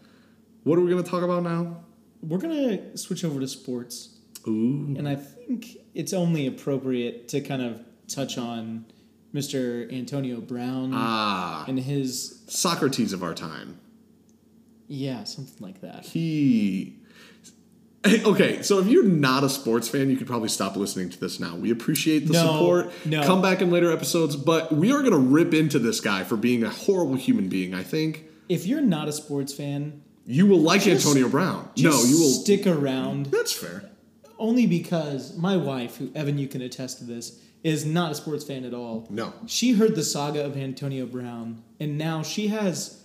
[0.63, 1.79] What are we going to talk about now?
[2.23, 4.16] We're gonna switch over to sports.
[4.47, 4.95] Ooh.
[4.97, 8.85] And I think it's only appropriate to kind of touch on
[9.35, 9.93] Mr.
[9.93, 13.79] Antonio Brown Ah, and his Socrates of our time.
[14.89, 16.05] yeah, something like that.
[16.07, 16.95] He.
[18.25, 21.41] Okay, so if you're not a sports fan, you could probably stop listening to this
[21.41, 21.57] now.
[21.57, 22.93] We appreciate the No, support.
[23.05, 23.25] no.
[23.25, 26.37] Come back in later episodes, but we are going to rip into this guy for
[26.37, 28.23] being a horrible human being, I think.
[28.49, 31.69] If you're not a sports fan, You will like Just- Antonio Brown.
[31.79, 32.31] no, you will.
[32.31, 33.91] stick around That's fair.
[34.39, 38.45] Only because my wife, who Evan, you can attest to this, is not a sports
[38.45, 39.07] fan at all.
[39.11, 39.33] No.
[39.47, 43.03] She heard the saga of Antonio Brown, and now she has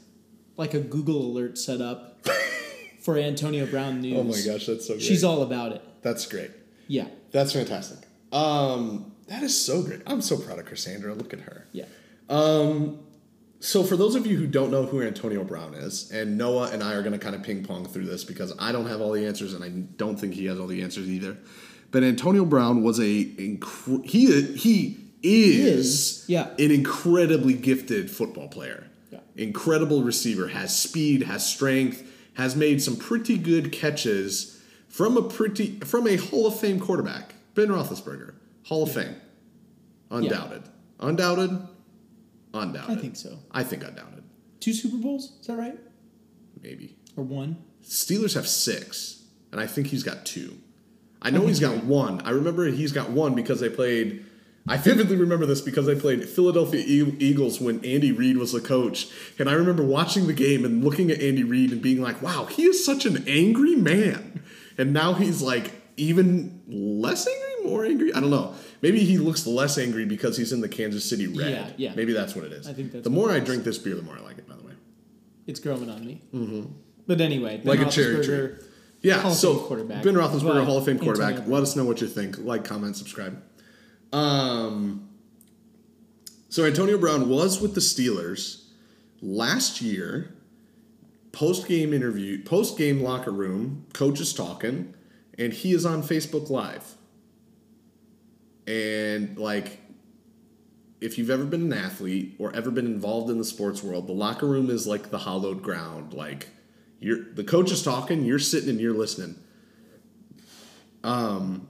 [0.57, 2.25] like a Google alert set up
[3.01, 4.17] for Antonio Brown news.
[4.17, 5.01] Oh my gosh, that's so great.
[5.03, 5.81] She's all about it.
[6.01, 6.51] That's great.
[6.87, 7.99] Yeah, That's fantastic.
[8.33, 10.01] Um, that is so great.
[10.05, 11.13] I'm so proud of Cassandra.
[11.13, 11.65] Look at her.
[11.71, 11.85] yeah.
[13.61, 16.83] So, for those of you who don't know who Antonio Brown is, and Noah and
[16.83, 19.11] I are going to kind of ping pong through this because I don't have all
[19.11, 21.37] the answers, and I don't think he has all the answers either.
[21.91, 23.59] But Antonio Brown was a he
[24.03, 26.47] he is, Is, yeah.
[26.57, 28.87] an incredibly gifted football player.
[29.11, 29.19] Yeah.
[29.35, 35.79] Incredible receiver, has speed, has strength, has made some pretty good catches from a pretty
[35.81, 38.33] from a Hall of Fame quarterback, Ben Roethlisberger,
[38.65, 39.17] Hall of Fame,
[40.09, 40.63] undoubted,
[40.99, 41.67] undoubted,
[42.53, 42.97] undoubted.
[42.97, 43.39] I think so.
[43.51, 44.23] I think undoubted.
[44.59, 45.77] Two Super Bowls, is that right?
[46.61, 46.97] Maybe.
[47.15, 47.57] Or one?
[47.83, 50.57] Steelers have six, and I think he's got two.
[51.21, 52.21] I know he's got one.
[52.21, 54.25] I remember he's got one because they played.
[54.67, 59.07] I vividly remember this because they played Philadelphia Eagles when Andy Reid was the coach,
[59.39, 62.45] and I remember watching the game and looking at Andy Reid and being like, "Wow,
[62.45, 64.43] he is such an angry man."
[64.77, 68.13] And now he's like even less angry, more angry.
[68.13, 68.53] I don't know.
[68.81, 71.51] Maybe he looks less angry because he's in the Kansas City Red.
[71.51, 71.93] Yeah, yeah.
[71.95, 72.67] Maybe that's what it is.
[72.67, 74.47] I think that's the more I drink this beer, the more I like it.
[74.47, 74.73] By the way.
[75.47, 76.21] It's growing on me.
[76.33, 76.71] Mm-hmm.
[77.07, 78.67] But anyway, Ben Like a cherry tree.
[79.01, 80.03] Yeah, Hall so quarterback.
[80.03, 81.33] Ben Roethlisberger, Well, Hall of Fame quarterback.
[81.33, 82.37] Antonio Let us know what you think.
[82.37, 83.41] Like, comment, subscribe.
[84.13, 85.09] Um,
[86.49, 88.65] so Antonio Brown was with the Steelers
[89.21, 90.35] last year.
[91.31, 94.93] Post game interview, post game locker room, coach is talking,
[95.39, 96.97] and he is on Facebook Live.
[98.71, 99.79] And like,
[101.01, 104.13] if you've ever been an athlete or ever been involved in the sports world, the
[104.13, 106.13] locker room is like the hollowed ground.
[106.13, 106.47] Like,
[106.99, 109.35] you're the coach is talking, you're sitting and you're listening.
[111.03, 111.67] Um,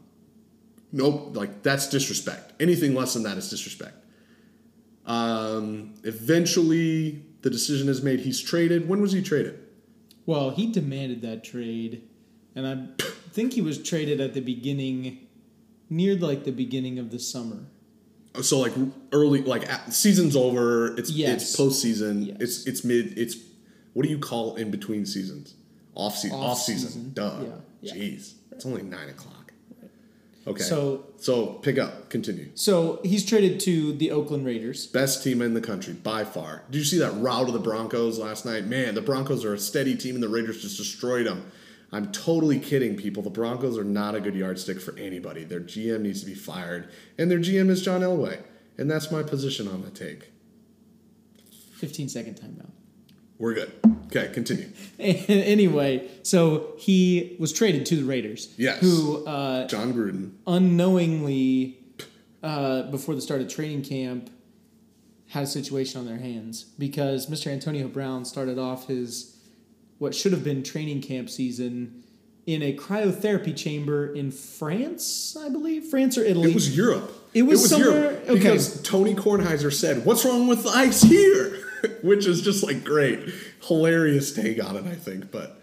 [0.92, 2.54] nope, like that's disrespect.
[2.60, 3.96] Anything less than that is disrespect.
[5.08, 8.20] Um, eventually, the decision is made.
[8.20, 8.88] He's traded.
[8.88, 9.58] When was he traded?
[10.28, 12.08] Well, he demanded that trade,
[12.54, 15.28] and I think he was traded at the beginning,
[15.92, 17.66] near like the beginning of the summer.
[18.34, 18.74] Oh, so like
[19.12, 20.98] early, like season's over.
[20.98, 21.42] It's Yes.
[21.44, 22.28] it's postseason.
[22.28, 22.38] Yes.
[22.40, 23.18] It's it's mid.
[23.18, 23.36] It's
[23.94, 25.54] what do you call in between seasons?
[25.94, 26.38] Off season.
[26.40, 26.88] Off Off season.
[26.90, 27.12] season.
[27.14, 27.44] Duh.
[27.82, 27.94] Yeah.
[27.94, 28.34] Jeez.
[28.54, 29.52] It's only nine o'clock.
[30.48, 30.64] Okay.
[30.64, 32.10] So- so pick up.
[32.10, 32.48] Continue.
[32.56, 34.88] So he's traded to the Oakland Raiders.
[34.88, 36.64] Best team in the country by far.
[36.72, 38.66] Did you see that rout of the Broncos last night?
[38.66, 41.52] Man, the Broncos are a steady team, and the Raiders just destroyed them.
[41.92, 43.22] I'm totally kidding, people.
[43.22, 45.44] The Broncos are not a good yardstick for anybody.
[45.44, 48.40] Their GM needs to be fired, and their GM is John Elway,
[48.78, 50.32] and that's my position on the take.
[51.74, 52.70] 15 second timeout.
[53.38, 53.74] We're good.
[54.06, 54.70] Okay, continue.
[55.00, 58.54] anyway, so he was traded to the Raiders.
[58.56, 58.80] Yes.
[58.82, 60.34] Who uh, Jon Gruden.
[60.46, 61.80] unknowingly,
[62.44, 64.30] uh, before the start of training camp,
[65.30, 67.48] had a situation on their hands because Mr.
[67.48, 69.31] Antonio Brown started off his
[70.02, 72.04] what should have been training camp season
[72.48, 76.50] in a cryotherapy chamber in France, I believe, France or Italy.
[76.50, 77.14] It was Europe.
[77.36, 78.34] It was somewhere- Europe okay.
[78.34, 81.56] because Tony Kornheiser said, "What's wrong with the ice here?"
[82.02, 83.20] Which is just like great,
[83.62, 84.86] hilarious take on it.
[84.86, 85.62] I think, but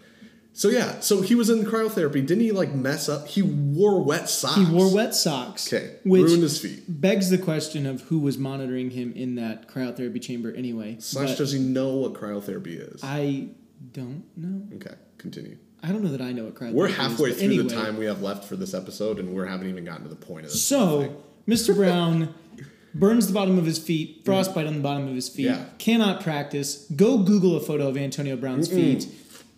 [0.53, 2.25] so yeah, so he was in cryotherapy.
[2.25, 3.27] Didn't he like mess up?
[3.27, 4.55] He wore wet socks.
[4.55, 5.71] he wore wet socks.
[5.71, 6.83] Okay, which ruined his feet.
[6.87, 10.95] begs the question of who was monitoring him in that cryotherapy chamber anyway.
[10.99, 13.01] Slash, does he know what cryotherapy is?
[13.03, 13.49] I
[13.93, 14.75] don't know.
[14.77, 15.57] okay, continue.
[15.81, 18.05] I don't know that I know what cryotherapy We're halfway but through the time we
[18.05, 20.61] have left for this episode, and we haven't even gotten to the point of this.
[20.63, 21.73] So, Mr.
[21.73, 22.33] Brown
[22.93, 25.65] burns the bottom of his feet, frostbite on the bottom of his feet, Yeah.
[25.77, 26.85] cannot practice.
[26.95, 29.07] Go Google a photo of Antonio Brown's feet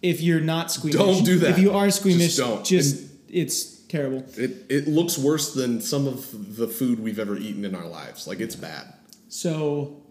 [0.04, 1.00] if you're not squeamish.
[1.00, 1.52] Don't do that.
[1.52, 2.65] If you are squeamish, Just don't.
[2.65, 4.24] just it's terrible.
[4.38, 8.28] It it looks worse than some of the food we've ever eaten in our lives.
[8.28, 8.94] Like it's bad.
[9.30, 10.04] So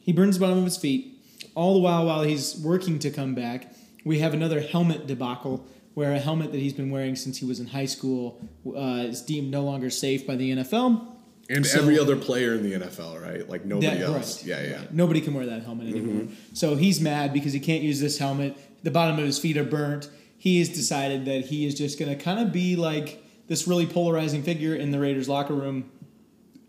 [0.00, 1.09] he burns the bottom of his feet.
[1.54, 3.72] All the while, while he's working to come back,
[4.04, 7.58] we have another helmet debacle where a helmet that he's been wearing since he was
[7.60, 11.06] in high school uh, is deemed no longer safe by the NFL.
[11.48, 13.48] And So- every other player in the NFL, right?
[13.48, 14.38] Like nobody That- else.
[14.42, 14.76] right, Yeah, yeah.
[14.78, 14.94] right.
[14.94, 16.28] Nobody can wear that helmet anymore.
[16.52, 18.56] So he's mad because he can't use this helmet.
[18.84, 20.08] The bottom of his feet are burnt.
[20.38, 23.84] He has decided that he is just going to kind of be like this really
[23.84, 25.90] polarizing figure in the Raiders locker room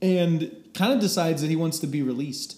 [0.01, 2.57] and kind of decides that he wants to be released.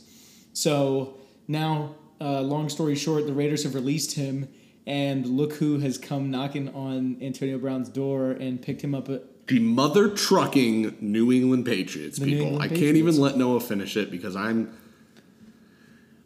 [0.54, 1.16] So
[1.48, 4.48] now, uh, long story short, the Raiders have released him,
[4.88, 9.10] and look who has come knocking on Antonio Brown's door and picked him up.
[9.10, 12.48] At, The mother trucking New England Patriots, The people.
[12.48, 14.78] England I can't even let Noah finish it because I'm.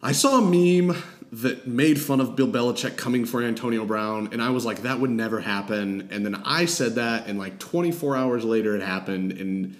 [0.02, 0.96] I saw a meme
[1.32, 5.00] that made fun of Bill Belichick coming for Antonio Brown, and I was like, that
[5.00, 6.08] would never happen.
[6.12, 9.76] And then I said that, and like 24 hours later, it happened, and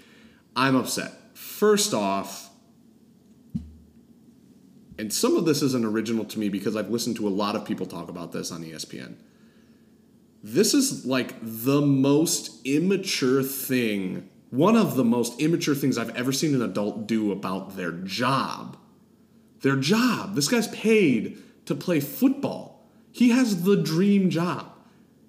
[0.56, 1.14] I'm upset.
[1.36, 2.47] First off,
[5.00, 7.66] and some of this isn't original to me because I've listened to a lot of
[7.66, 9.16] people talk about this on ESPN.
[10.44, 16.32] This is like the most immature thing, one of the most immature things I've ever
[16.32, 18.78] seen an adult do about their job.
[19.62, 20.36] Their job.
[20.36, 22.88] This guy's paid to play football.
[23.12, 24.72] He has the dream job.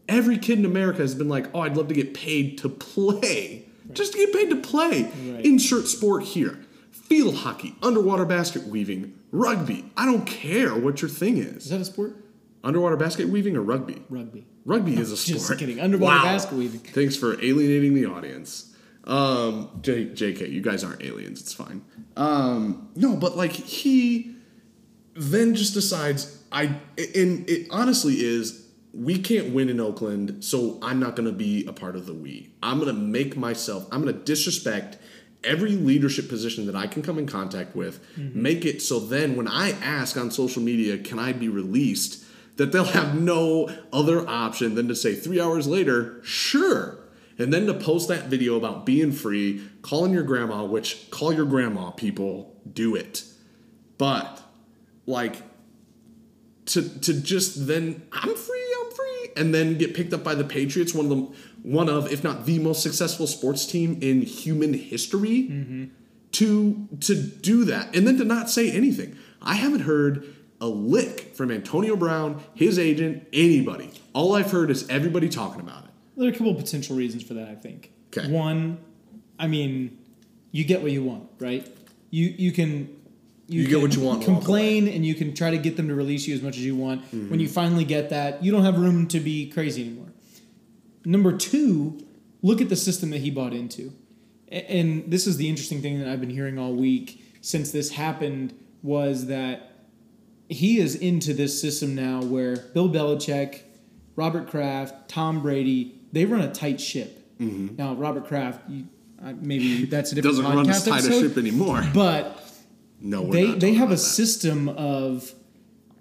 [0.08, 3.66] Every kid in America has been like, oh, I'd love to get paid to play.
[3.92, 5.04] Just to get paid to play.
[5.04, 5.44] Right.
[5.44, 6.60] Insert sport here.
[6.90, 9.90] Field hockey, underwater basket weaving, rugby.
[9.96, 11.70] I don't care what your thing is is.
[11.70, 12.16] that a sport?
[12.64, 14.02] Underwater basket weaving or rugby?
[14.08, 14.46] Rugby.
[14.64, 15.38] Rugby is a sport.
[15.38, 15.80] Just kidding.
[15.80, 16.80] Underwater basket weaving.
[16.80, 18.74] Thanks for alienating the audience.
[19.04, 21.40] Um, J- JK, you guys aren't aliens.
[21.40, 21.82] It's fine.
[22.16, 24.34] Um, no, but like he
[25.14, 26.64] then just decides I
[26.96, 31.64] and it honestly is we can't win in Oakland, so I'm not going to be
[31.66, 32.52] a part of the we.
[32.62, 33.86] I'm going to make myself.
[33.92, 34.98] I'm going to disrespect
[35.44, 38.04] every leadership position that I can come in contact with.
[38.16, 38.42] Mm-hmm.
[38.42, 42.24] Make it so then when I ask on social media, can I be released?
[42.56, 46.98] That they'll have no other option than to say three hours later, sure.
[47.38, 51.46] And then to post that video about being free, calling your grandma, which call your
[51.46, 53.22] grandma, people, do it.
[53.96, 54.42] But
[55.06, 55.36] like
[56.66, 58.67] to to just then I'm free, I'm free,
[59.38, 62.44] and then get picked up by the Patriots, one of them, one of if not
[62.46, 65.90] the most successful sports team in human history,
[66.32, 69.16] to to do that, and then to not say anything.
[69.40, 73.92] I haven't heard a lick from Antonio Brown, his agent, anybody.
[74.12, 75.90] All I've heard is everybody talking about it.
[76.16, 77.92] There are a couple of potential reasons for that, I think.
[78.10, 78.28] 'Kay.
[78.28, 78.78] One,
[79.38, 79.98] I mean,
[80.50, 81.66] you get what you want, right?
[82.10, 82.88] You you can
[83.50, 86.28] You get what you want Complain and you can try to get them to release
[86.28, 87.02] you as much as you want.
[87.06, 87.30] Mm-hmm.
[87.30, 90.12] When you finally get that, you don't have room to be crazy anymore.
[91.04, 92.04] Number two,
[92.42, 93.92] look at the system that he bought into.
[94.50, 98.54] And this is the interesting thing that I've been hearing all week since this happened
[98.82, 99.72] was that
[100.48, 103.60] he is into this system now where Bill Belichick,
[104.16, 107.14] Robert Kraft, Tom Brady, they run a tight ship.
[107.38, 108.88] Now, Robert Kraft, you,
[109.22, 110.56] uh, maybe that's a different Mm-hmm.
[110.56, 111.84] Doesn't podcast run as tight a ship anymore.
[111.94, 112.47] but
[113.00, 113.98] No, they not they have a that.
[113.98, 115.32] system of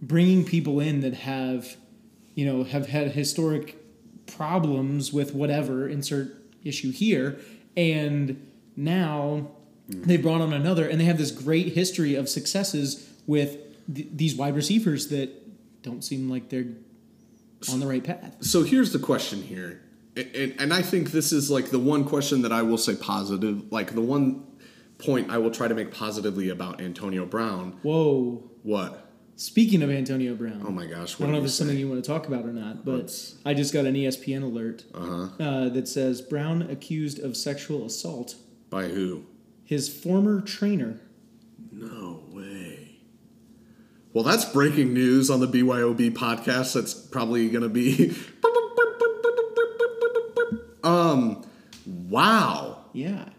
[0.01, 1.77] bringing people in that have
[2.37, 3.75] you know, have had historic
[4.27, 7.39] problems with whatever insert issue here,
[7.75, 9.47] and now
[9.91, 10.03] hmm.
[10.03, 13.57] they brought on another, and they have this great history of successes with
[13.93, 15.31] th- these wide receivers that
[15.81, 16.67] don't seem like they're
[17.71, 18.35] on the right path.
[18.41, 19.81] So here's the question here.
[20.15, 23.71] And, and I think this is like the one question that I will say positive,
[23.71, 24.45] like the one
[24.99, 27.77] point I will try to make positively about Antonio Brown.
[27.83, 28.49] Whoa.
[28.63, 29.03] What?
[29.35, 31.15] Speaking of Antonio Brown, Oh my gosh.
[31.19, 31.59] I don't know if it's say?
[31.59, 33.13] something you want to talk about or not, but
[33.45, 35.43] I just got an ESPN alert Uh-huh.
[35.43, 38.35] uh, that says Brown accused of sexual assault.
[38.71, 39.25] By who?
[39.63, 40.99] His former trainer.
[41.71, 42.95] No way.
[44.13, 46.73] Well, that's breaking news on the BYOB podcast.
[46.73, 48.15] That's probably going to be.
[50.83, 51.45] um,
[51.85, 52.85] wow.
[52.93, 53.29] Yeah.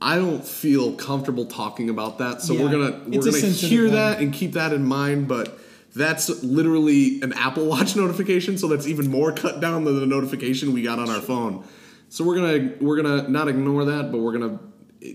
[0.00, 3.84] I don't feel comfortable talking about that, so Yeah, we're gonna we're it's gonna hear
[3.84, 3.94] one.
[3.94, 5.26] that and keep that in mind.
[5.26, 5.58] But
[5.94, 10.72] that's literally an Apple Watch notification, so that's even more cut down than the notification
[10.72, 11.64] we got on our phone.
[12.08, 14.60] So we're gonna we're gonna not ignore that, but we're gonna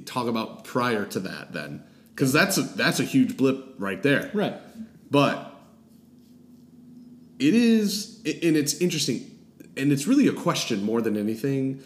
[0.06, 4.32] talk about prior to that then, because that's a, that's a huge blip right there.
[4.34, 4.56] Right.
[5.10, 5.50] But
[7.40, 9.30] it is, and it's interesting,
[9.76, 11.82] and it's really a question more than anything.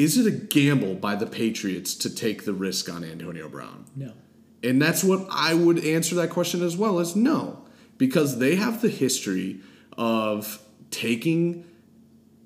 [0.00, 3.84] Is it a gamble by the Patriots to take the risk on Antonio Brown?
[3.94, 4.14] No.
[4.62, 7.66] And that's what I would answer that question as well as no,
[7.98, 9.60] because they have the history
[9.98, 10.58] of
[10.90, 11.66] taking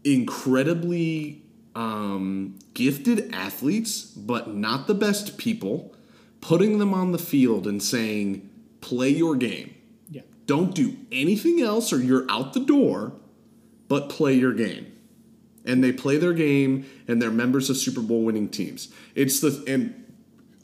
[0.02, 1.44] incredibly
[1.76, 5.94] um, gifted athletes, but not the best people,
[6.40, 9.76] putting them on the field and saying, play your game.
[10.10, 10.22] Yeah.
[10.46, 13.12] Don't do anything else or you're out the door,
[13.86, 14.93] but play your game.
[15.64, 18.92] And they play their game and they're members of Super Bowl winning teams.
[19.14, 20.04] It's the and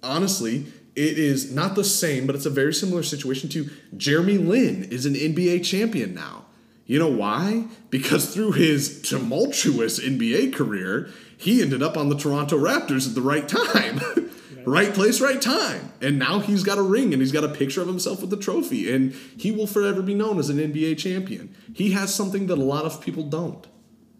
[0.02, 4.84] honestly, it is not the same, but it's a very similar situation to Jeremy Lin
[4.84, 6.46] is an NBA champion now.
[6.86, 7.66] You know why?
[7.88, 13.22] Because through his tumultuous NBA career, he ended up on the Toronto Raptors at the
[13.22, 14.00] right time.
[14.66, 15.92] right place, right time.
[16.00, 18.36] And now he's got a ring and he's got a picture of himself with the
[18.36, 18.92] trophy.
[18.92, 21.54] And he will forever be known as an NBA champion.
[21.72, 23.66] He has something that a lot of people don't.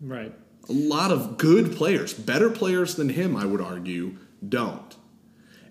[0.01, 0.33] Right.
[0.71, 4.97] A lot of good players, better players than him, I would argue, don't.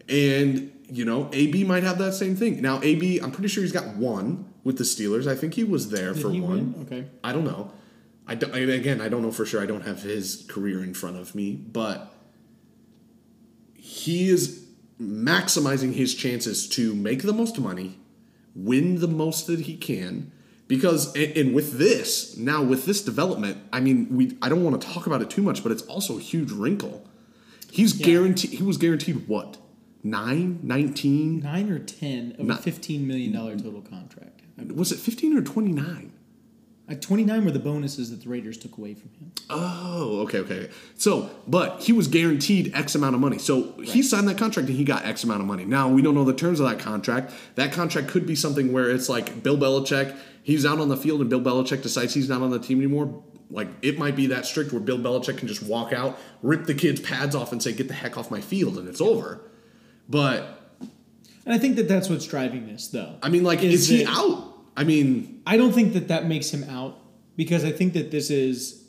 [0.07, 2.61] And, you know, AB might have that same thing.
[2.61, 5.25] Now, AB, I'm pretty sure he's got one with the Steelers.
[5.25, 6.41] I think he was there Did for one.
[6.41, 6.75] win?
[6.81, 7.07] Okay.
[7.23, 7.71] I don't know.
[8.27, 9.61] I, don't, I again, I don't know for sure.
[9.61, 12.13] I don't have his career in front of me, but
[13.73, 14.67] he is
[15.01, 17.97] maximizing his chances to make the most money,
[18.53, 20.31] win the most that he can
[20.69, 24.87] because and with this now with this development i mean we i don't want to
[24.87, 27.05] talk about it too much but it's also a huge wrinkle.
[27.71, 28.05] He's yeah.
[28.05, 29.57] guaranteed he was guaranteed what?
[30.03, 34.41] 9 19 9 or 10 of nine, a 15 million dollar total contract.
[34.73, 36.13] Was it 15 or 29
[36.89, 39.31] at 29 were the bonuses that the Raiders took away from him.
[39.47, 40.69] Oh, okay, okay.
[40.97, 43.37] So, but he was guaranteed X amount of money.
[43.37, 43.87] So right.
[43.87, 45.65] he signed that contract and he got X amount of money.
[45.65, 47.31] Now, we don't know the terms of that contract.
[47.55, 51.21] That contract could be something where it's like Bill Belichick, he's out on the field
[51.21, 53.23] and Bill Belichick decides he's not on the team anymore.
[53.51, 56.73] Like, it might be that strict where Bill Belichick can just walk out, rip the
[56.73, 59.41] kid's pads off, and say, get the heck off my field, and it's over.
[60.07, 60.59] But.
[61.45, 63.15] And I think that that's what's driving this, though.
[63.23, 64.48] I mean, like, is, is he out?
[64.79, 66.97] I mean, I don't think that that makes him out
[67.35, 68.85] because I think that this is.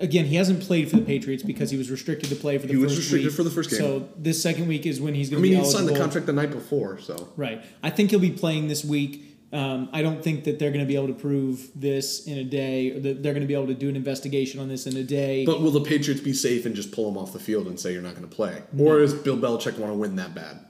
[0.00, 2.74] Again, he hasn't played for the Patriots because he was restricted to play for the
[2.74, 3.36] He was first restricted week.
[3.36, 3.80] for the first game.
[3.80, 5.48] So this second week is when he's I going to.
[5.48, 7.64] I mean, be he signed the contract the night before, so Right.
[7.82, 9.24] I think he'll be playing this week.
[9.52, 12.44] Um, I don't think that they're going to be able to prove this in a
[12.44, 14.94] day, or that they're going to be able to do an investigation on this in
[14.96, 15.46] a day.
[15.46, 17.92] But will the Patriots be safe and just pull him off the field and say
[17.94, 18.62] you're not going to play?
[18.78, 20.60] Or does Bill Belichick want to win that bad?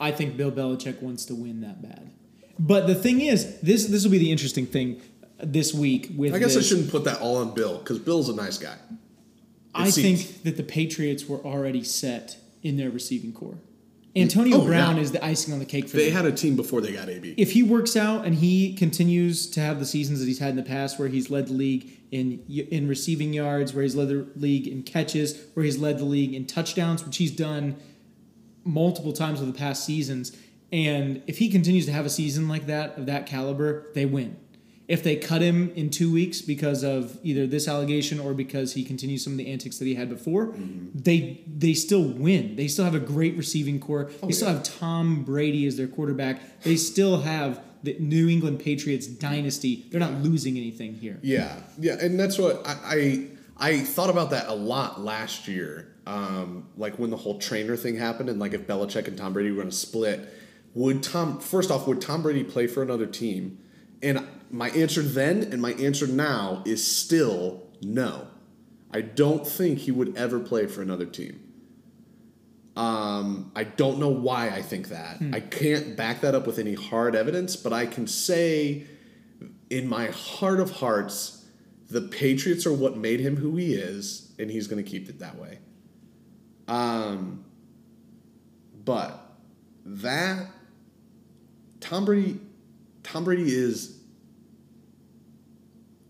[0.00, 2.10] I think Bill Belichick wants to win that bad.
[2.58, 5.00] But the thing is, this this will be the interesting thing
[5.38, 6.12] this week.
[6.16, 6.64] With I guess this.
[6.64, 8.76] I shouldn't put that all on Bill because Bill's a nice guy.
[9.74, 10.24] I seems.
[10.24, 13.58] think that the Patriots were already set in their receiving corps.
[14.16, 15.02] Antonio Oh, Brown yeah.
[15.02, 16.06] is the icing on the cake for them.
[16.06, 16.24] They them.
[16.24, 17.34] had a team before they got AB.
[17.36, 20.56] if he works out and he continues to have the seasons that he's had in
[20.56, 24.28] the past, where he's led the league in in receiving yards, where he's led the
[24.36, 27.74] league in catches, where he's led the league in touchdowns, which he's done
[28.64, 30.36] multiple times over the past seasons,
[30.72, 34.36] and if he continues to have a season like that of that caliber, they win.
[34.86, 38.84] If they cut him in two weeks because of either this allegation or because he
[38.84, 40.88] continues some of the antics that he had before, Mm-hmm.
[40.98, 42.56] they they still win.
[42.56, 44.10] They still have a great receiving corps.
[44.22, 46.60] Oh, they still have Tom Brady as their quarterback.
[46.62, 49.86] They still have the New England Patriots dynasty.
[49.90, 51.18] They're not losing anything here.
[51.22, 55.94] Yeah, yeah, and that's what I I, I thought about that a lot last year.
[56.06, 59.50] Um, like when the whole trainer thing happened, and like if Belichick and Tom Brady
[59.50, 60.28] were going to split.
[60.74, 63.58] would Tom first off would Tom Brady play for another team?
[64.02, 68.28] And my answer then and my answer now is still no.
[68.92, 71.40] I don't think he would ever play for another team.
[72.76, 75.18] Um, I don't know why I think that.
[75.32, 78.84] I can't back that up with any hard evidence, but I can say
[79.70, 81.43] in my heart of hearts,
[81.94, 85.20] the Patriots are what made him who he is, and he's going to keep it
[85.20, 85.60] that way.
[86.66, 87.44] Um,
[88.84, 89.16] but
[89.86, 90.48] that
[91.78, 92.40] Tom Brady,
[93.04, 93.96] Tom Brady is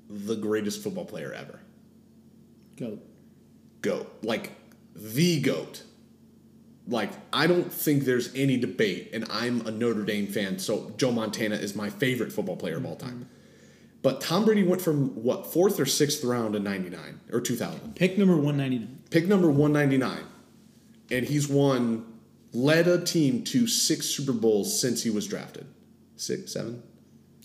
[0.08, 1.60] the greatest football player ever.
[2.76, 3.04] Goat.
[3.82, 4.52] Goat, like
[4.96, 5.82] the goat.
[6.88, 11.12] Like I don't think there's any debate, and I'm a Notre Dame fan, so Joe
[11.12, 13.28] Montana is my favorite football player of all time.
[14.04, 18.16] But Tom Brady went from what fourth or sixth round in '99 or 2000 Pick
[18.18, 18.98] number 199.
[19.10, 20.24] pick number 199
[21.10, 22.04] and he's won
[22.52, 25.66] led a team to six super bowls since he was drafted.
[26.16, 26.82] Six seven?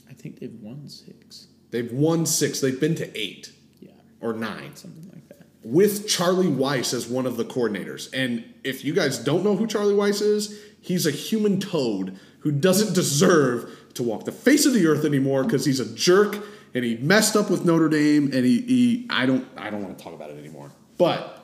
[0.10, 1.48] I think they've won six.
[1.72, 2.60] they've won six.
[2.62, 3.52] They've been to eight.
[3.80, 4.76] Yeah, or nine.
[4.76, 5.48] Something like that.
[5.64, 8.10] with charlie weis as one of the coordinators.
[8.14, 12.52] And if you guys don't know who charlie weis is he's a human toad who
[12.52, 16.38] doesn't deserve to walk the face of the earth anymore because he's a jerk
[16.74, 19.98] and he messed up with notre dame and he, he i don't i don't want
[19.98, 21.40] to talk about it anymore but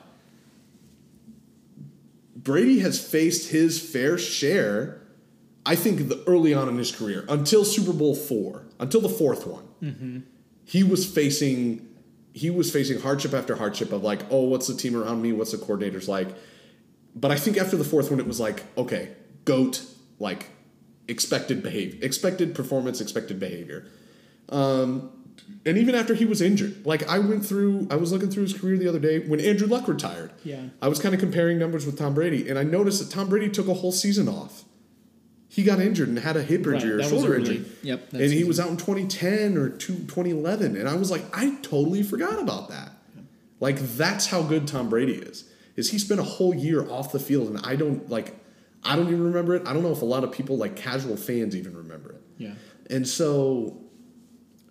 [2.46, 5.02] Brady has faced his fair share,
[5.66, 9.48] I think, the early on in his career until Super Bowl four, until the fourth
[9.48, 9.64] one.
[9.82, 10.18] Mm-hmm.
[10.64, 11.88] He was facing
[12.32, 15.32] he was facing hardship after hardship of like, oh, what's the team around me?
[15.32, 16.28] What's the coordinators like?
[17.16, 19.10] But I think after the fourth one, it was like, okay,
[19.44, 19.82] goat,
[20.20, 20.46] like
[21.08, 23.86] expected behavior, expected performance, expected behavior.
[24.48, 25.10] Um,
[25.64, 28.54] and even after he was injured, like I went through, I was looking through his
[28.54, 30.32] career the other day when Andrew Luck retired.
[30.44, 30.62] Yeah.
[30.80, 33.48] I was kind of comparing numbers with Tom Brady, and I noticed that Tom Brady
[33.50, 34.64] took a whole season off.
[35.48, 37.64] He got injured and had a hip Right, injury or shoulder injury.
[37.82, 38.48] Yep, And he season.
[38.48, 40.76] was out in 2010 or two, 2011.
[40.76, 42.92] And I was like, I totally forgot about that.
[43.58, 45.44] Like, that's how good Tom Brady is.
[45.76, 48.34] Is he spent a whole year off the field, and I don't, like,
[48.86, 49.66] I don't even remember it.
[49.66, 52.22] I don't know if a lot of people, like casual fans, even remember it.
[52.38, 52.54] Yeah.
[52.88, 53.80] And so,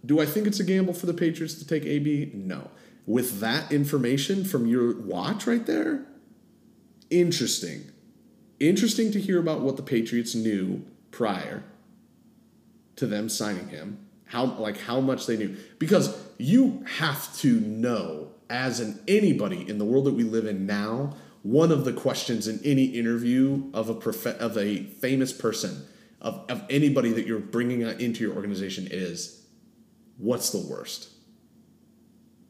[0.06, 2.32] do I think it's a gamble for the Patriots to take AB?
[2.34, 2.72] No.
[3.06, 6.06] With that information from your watch right there,
[7.10, 7.92] interesting.
[8.60, 11.64] Interesting to hear about what the Patriots knew prior
[12.96, 14.00] to them signing him.
[14.28, 19.78] How like how much they knew because you have to know as an anybody in
[19.78, 21.16] the world that we live in now.
[21.46, 25.86] One of the questions in any interview of a prof- of a famous person
[26.20, 29.46] of, of anybody that you're bringing into your organization is,
[30.18, 31.10] what's the worst?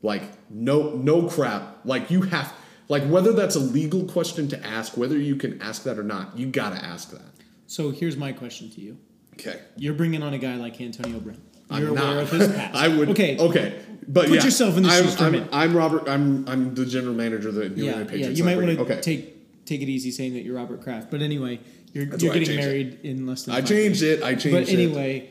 [0.02, 1.80] Like no no crap.
[1.84, 2.54] Like you have
[2.88, 6.39] like whether that's a legal question to ask, whether you can ask that or not,
[6.39, 7.34] you gotta ask that.
[7.68, 8.98] So here's my question to you.
[9.34, 9.60] Okay.
[9.76, 11.41] You're bringing on a guy like Antonio Brown.
[11.70, 12.18] I'm aware not.
[12.24, 12.76] of his past.
[12.76, 13.10] I would.
[13.10, 13.38] Okay.
[13.38, 13.82] Okay.
[14.08, 15.47] But Put yeah, yourself in the I'm, shoes I'm.
[15.51, 16.08] I'm Robert.
[16.08, 18.16] I'm I'm the general manager of the New Yeah, England yeah.
[18.18, 18.38] Patriots.
[18.39, 19.01] You might want to Okay.
[19.01, 21.10] take take it easy saying that you're Robert Kraft.
[21.10, 21.60] But anyway,
[21.93, 22.56] you're you're getting changed it.
[22.58, 23.56] married in less than.
[23.56, 24.20] I changed years.
[24.20, 24.24] it.
[24.24, 24.51] I changed it.
[24.51, 24.74] But it.
[24.74, 25.30] anyway,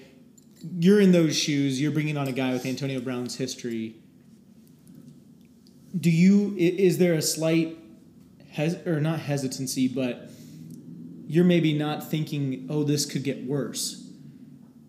[0.79, 1.81] you're in those shoes.
[1.81, 3.97] You're bringing on a guy with Antonio Brown's history.
[5.99, 6.55] Do you?
[6.59, 7.79] Is there a slight,
[8.51, 10.31] hes or not hesitancy, but
[11.29, 14.04] you're maybe not thinking, oh, this could get worse,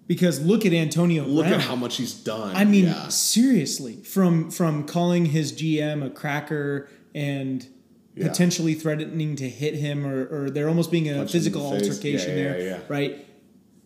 [0.08, 1.24] because look at Antonio.
[1.24, 1.60] Look Brown.
[1.60, 2.56] at how much he's done.
[2.56, 3.08] I mean, yeah.
[3.10, 7.66] seriously, from from calling his GM a cracker and
[8.16, 8.28] Yeah.
[8.30, 12.30] potentially threatening to hit him, or, or there almost being a Punch physical the altercation
[12.38, 13.26] Yeah, there, right?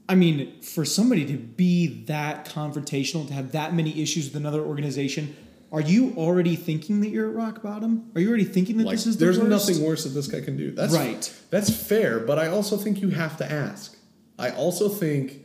[0.07, 4.61] I mean, for somebody to be that confrontational, to have that many issues with another
[4.61, 5.35] organization,
[5.71, 8.09] are you already thinking that you're at rock bottom?
[8.15, 9.67] Are you already thinking that like this is the there's worst?
[9.69, 10.71] nothing worse that this guy can do.
[10.71, 11.31] That's Right.
[11.51, 13.95] That's fair, but I also think you have to ask.
[14.39, 15.41] I also think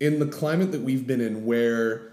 [0.00, 2.10] in the climate that we've been in, where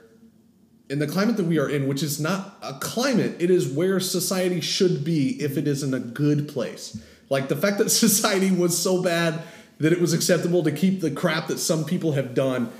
[0.89, 3.99] in the climate that we are in, which is not a climate, it is where
[3.99, 7.01] society should be if it is in a good place.
[7.29, 9.41] Like the fact that society was so bad
[9.79, 12.71] that it was acceptable to keep the crap that some people have done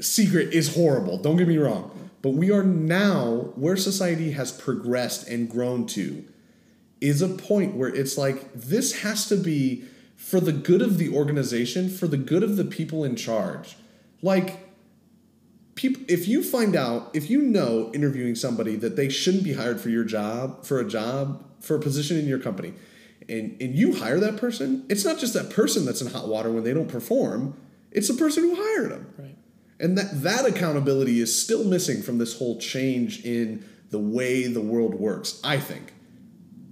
[0.00, 1.18] secret is horrible.
[1.18, 1.90] Don't get me wrong.
[2.22, 6.24] But we are now where society has progressed and grown to
[7.00, 9.84] is a point where it's like this has to be
[10.16, 13.76] for the good of the organization, for the good of the people in charge.
[14.24, 14.58] Like
[15.74, 19.82] people if you find out, if you know interviewing somebody that they shouldn't be hired
[19.82, 22.72] for your job, for a job, for a position in your company,
[23.28, 26.50] and and you hire that person, it's not just that person that's in hot water
[26.50, 27.54] when they don't perform,
[27.90, 29.14] it's the person who hired them.
[29.18, 29.36] Right.
[29.78, 34.62] And that, that accountability is still missing from this whole change in the way the
[34.62, 35.92] world works, I think.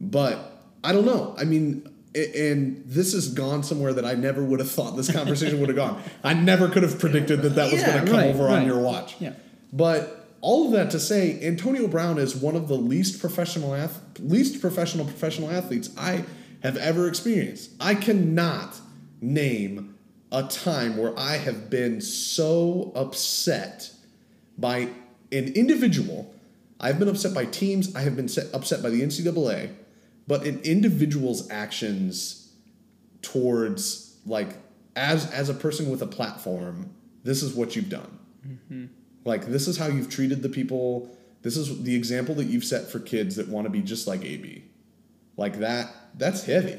[0.01, 1.35] But I don't know.
[1.37, 5.61] I mean, and this has gone somewhere that I never would have thought this conversation
[5.61, 6.03] would have gone.
[6.23, 8.67] I never could have predicted that that was Yeah, going to come right, over on
[8.67, 9.17] your watch.
[9.19, 9.33] Yeah.
[9.73, 14.01] But all of that to say, Antonio Brown is one of the least professional ath-
[14.19, 16.25] least professional professional athletes I
[16.63, 17.71] have ever experienced.
[17.81, 18.79] I cannot
[19.21, 19.95] name
[20.31, 23.91] a time where I have been so upset
[24.59, 24.89] by
[25.31, 26.35] an individual.
[26.81, 27.95] I've been upset by teams.
[27.95, 29.71] I have been set, upset by the NCAA,
[30.27, 32.53] but an individual's actions
[33.23, 34.57] towards like
[34.97, 36.93] as as a person with a platform,
[37.25, 38.19] this is what you've done.
[38.47, 38.87] Mm-hmm.
[39.25, 41.17] Like this is how you've treated the people.
[41.43, 44.25] This is the example that you've set for kids that want to be just like
[44.25, 44.65] AB.
[45.37, 45.93] Like that.
[46.17, 46.79] That's heavy.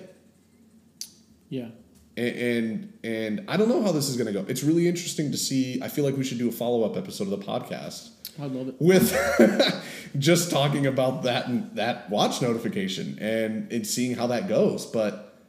[1.50, 1.70] Yeah.
[2.16, 4.46] And, and and I don't know how this is going to go.
[4.48, 5.82] It's really interesting to see.
[5.82, 8.10] I feel like we should do a follow up episode of the podcast
[8.40, 8.76] I love it.
[8.80, 9.84] with
[10.20, 14.86] just talking about that and that watch notification and, and seeing how that goes.
[14.86, 15.40] But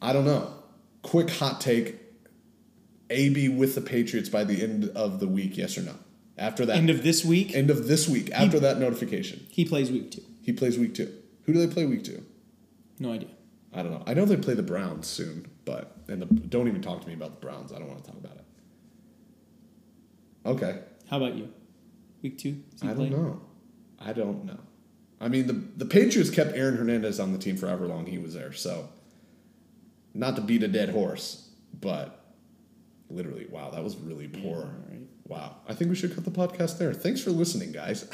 [0.00, 0.52] I don't know.
[1.02, 1.96] Quick hot take:
[3.10, 5.56] AB with the Patriots by the end of the week?
[5.56, 5.94] Yes or no?
[6.38, 9.92] After that End of this week, end of this week, after that notification, he plays
[9.92, 10.22] week two.
[10.40, 11.12] he plays week two.
[11.44, 12.24] Who do they play week two?
[12.98, 13.28] No idea.
[13.74, 14.02] I don't know.
[14.06, 17.14] I know they play the Browns soon, but and the, don't even talk to me
[17.14, 17.72] about the Browns.
[17.72, 18.44] I don't want to talk about it.
[20.44, 21.48] Okay, How about you?
[22.22, 22.62] Week two?
[22.82, 23.40] I don't know.
[24.00, 24.58] I don't know.
[25.20, 28.18] I mean, the the Patriots kept Aaron Hernandez on the team for however long he
[28.18, 28.52] was there.
[28.52, 28.88] So,
[30.14, 31.48] not to beat a dead horse,
[31.80, 32.24] but
[33.08, 34.56] literally, wow, that was really poor.
[34.56, 35.00] all right.
[35.28, 36.92] Wow, I think we should cut the podcast there.
[36.92, 38.08] Thanks for listening, guys.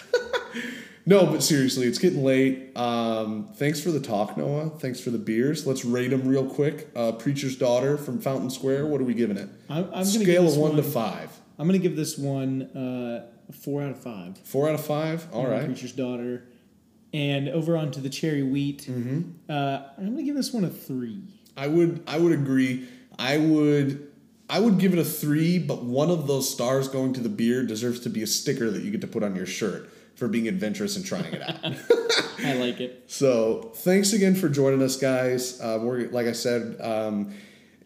[1.07, 2.77] no, but seriously, it's getting late.
[2.77, 4.71] Um, thanks for the talk, Noah.
[4.79, 5.67] Thanks for the beers.
[5.67, 6.89] Let's rate them real quick.
[6.95, 8.87] Uh, Preacher's Daughter from Fountain Square.
[8.87, 9.49] What are we giving it?
[9.71, 11.31] I'm, I'm gonna Scale give of one, one to five.
[11.59, 14.39] I'm gonna give this one uh, four out of five.
[14.45, 15.27] Four out of five.
[15.33, 15.65] All on right.
[15.65, 16.45] Preacher's Daughter.
[17.15, 19.31] And over onto the Cherry Wheat, Mm-hmm.
[19.51, 21.23] uh, I'm gonna give this one a three.
[21.57, 22.87] I would I would agree.
[23.19, 24.07] I would
[24.51, 27.63] I would give it a three, but one of those stars going to the beer
[27.65, 30.49] deserves to be a sticker that you get to put on your shirt for being
[30.49, 31.65] adventurous and trying it out.
[32.45, 33.05] I like it.
[33.07, 35.61] so thanks again for joining us, guys.
[35.61, 37.33] Uh, we're like I said um,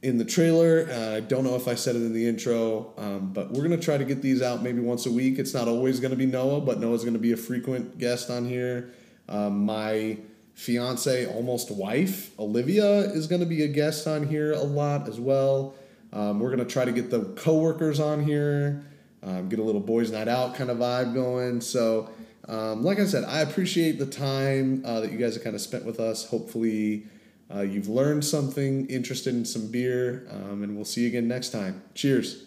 [0.02, 0.88] in the trailer.
[0.90, 3.76] Uh, I don't know if I said it in the intro, um, but we're gonna
[3.76, 5.38] try to get these out maybe once a week.
[5.38, 8.92] It's not always gonna be Noah, but Noah's gonna be a frequent guest on here.
[9.28, 10.18] Um, my
[10.54, 15.74] fiance, almost wife, Olivia, is to be a guest on here a lot as well.
[16.12, 18.84] Um, we're to try to get the coworkers on here,
[19.22, 21.60] um, get a little boys' night out kind of vibe going.
[21.60, 22.10] So,
[22.48, 25.62] um, like I said, I appreciate the time uh, that you guys have kind of
[25.62, 26.28] spent with us.
[26.28, 27.06] Hopefully,
[27.54, 31.50] uh, you've learned something, interested in some beer, um, and we'll see you again next
[31.50, 31.82] time.
[31.94, 32.44] Cheers.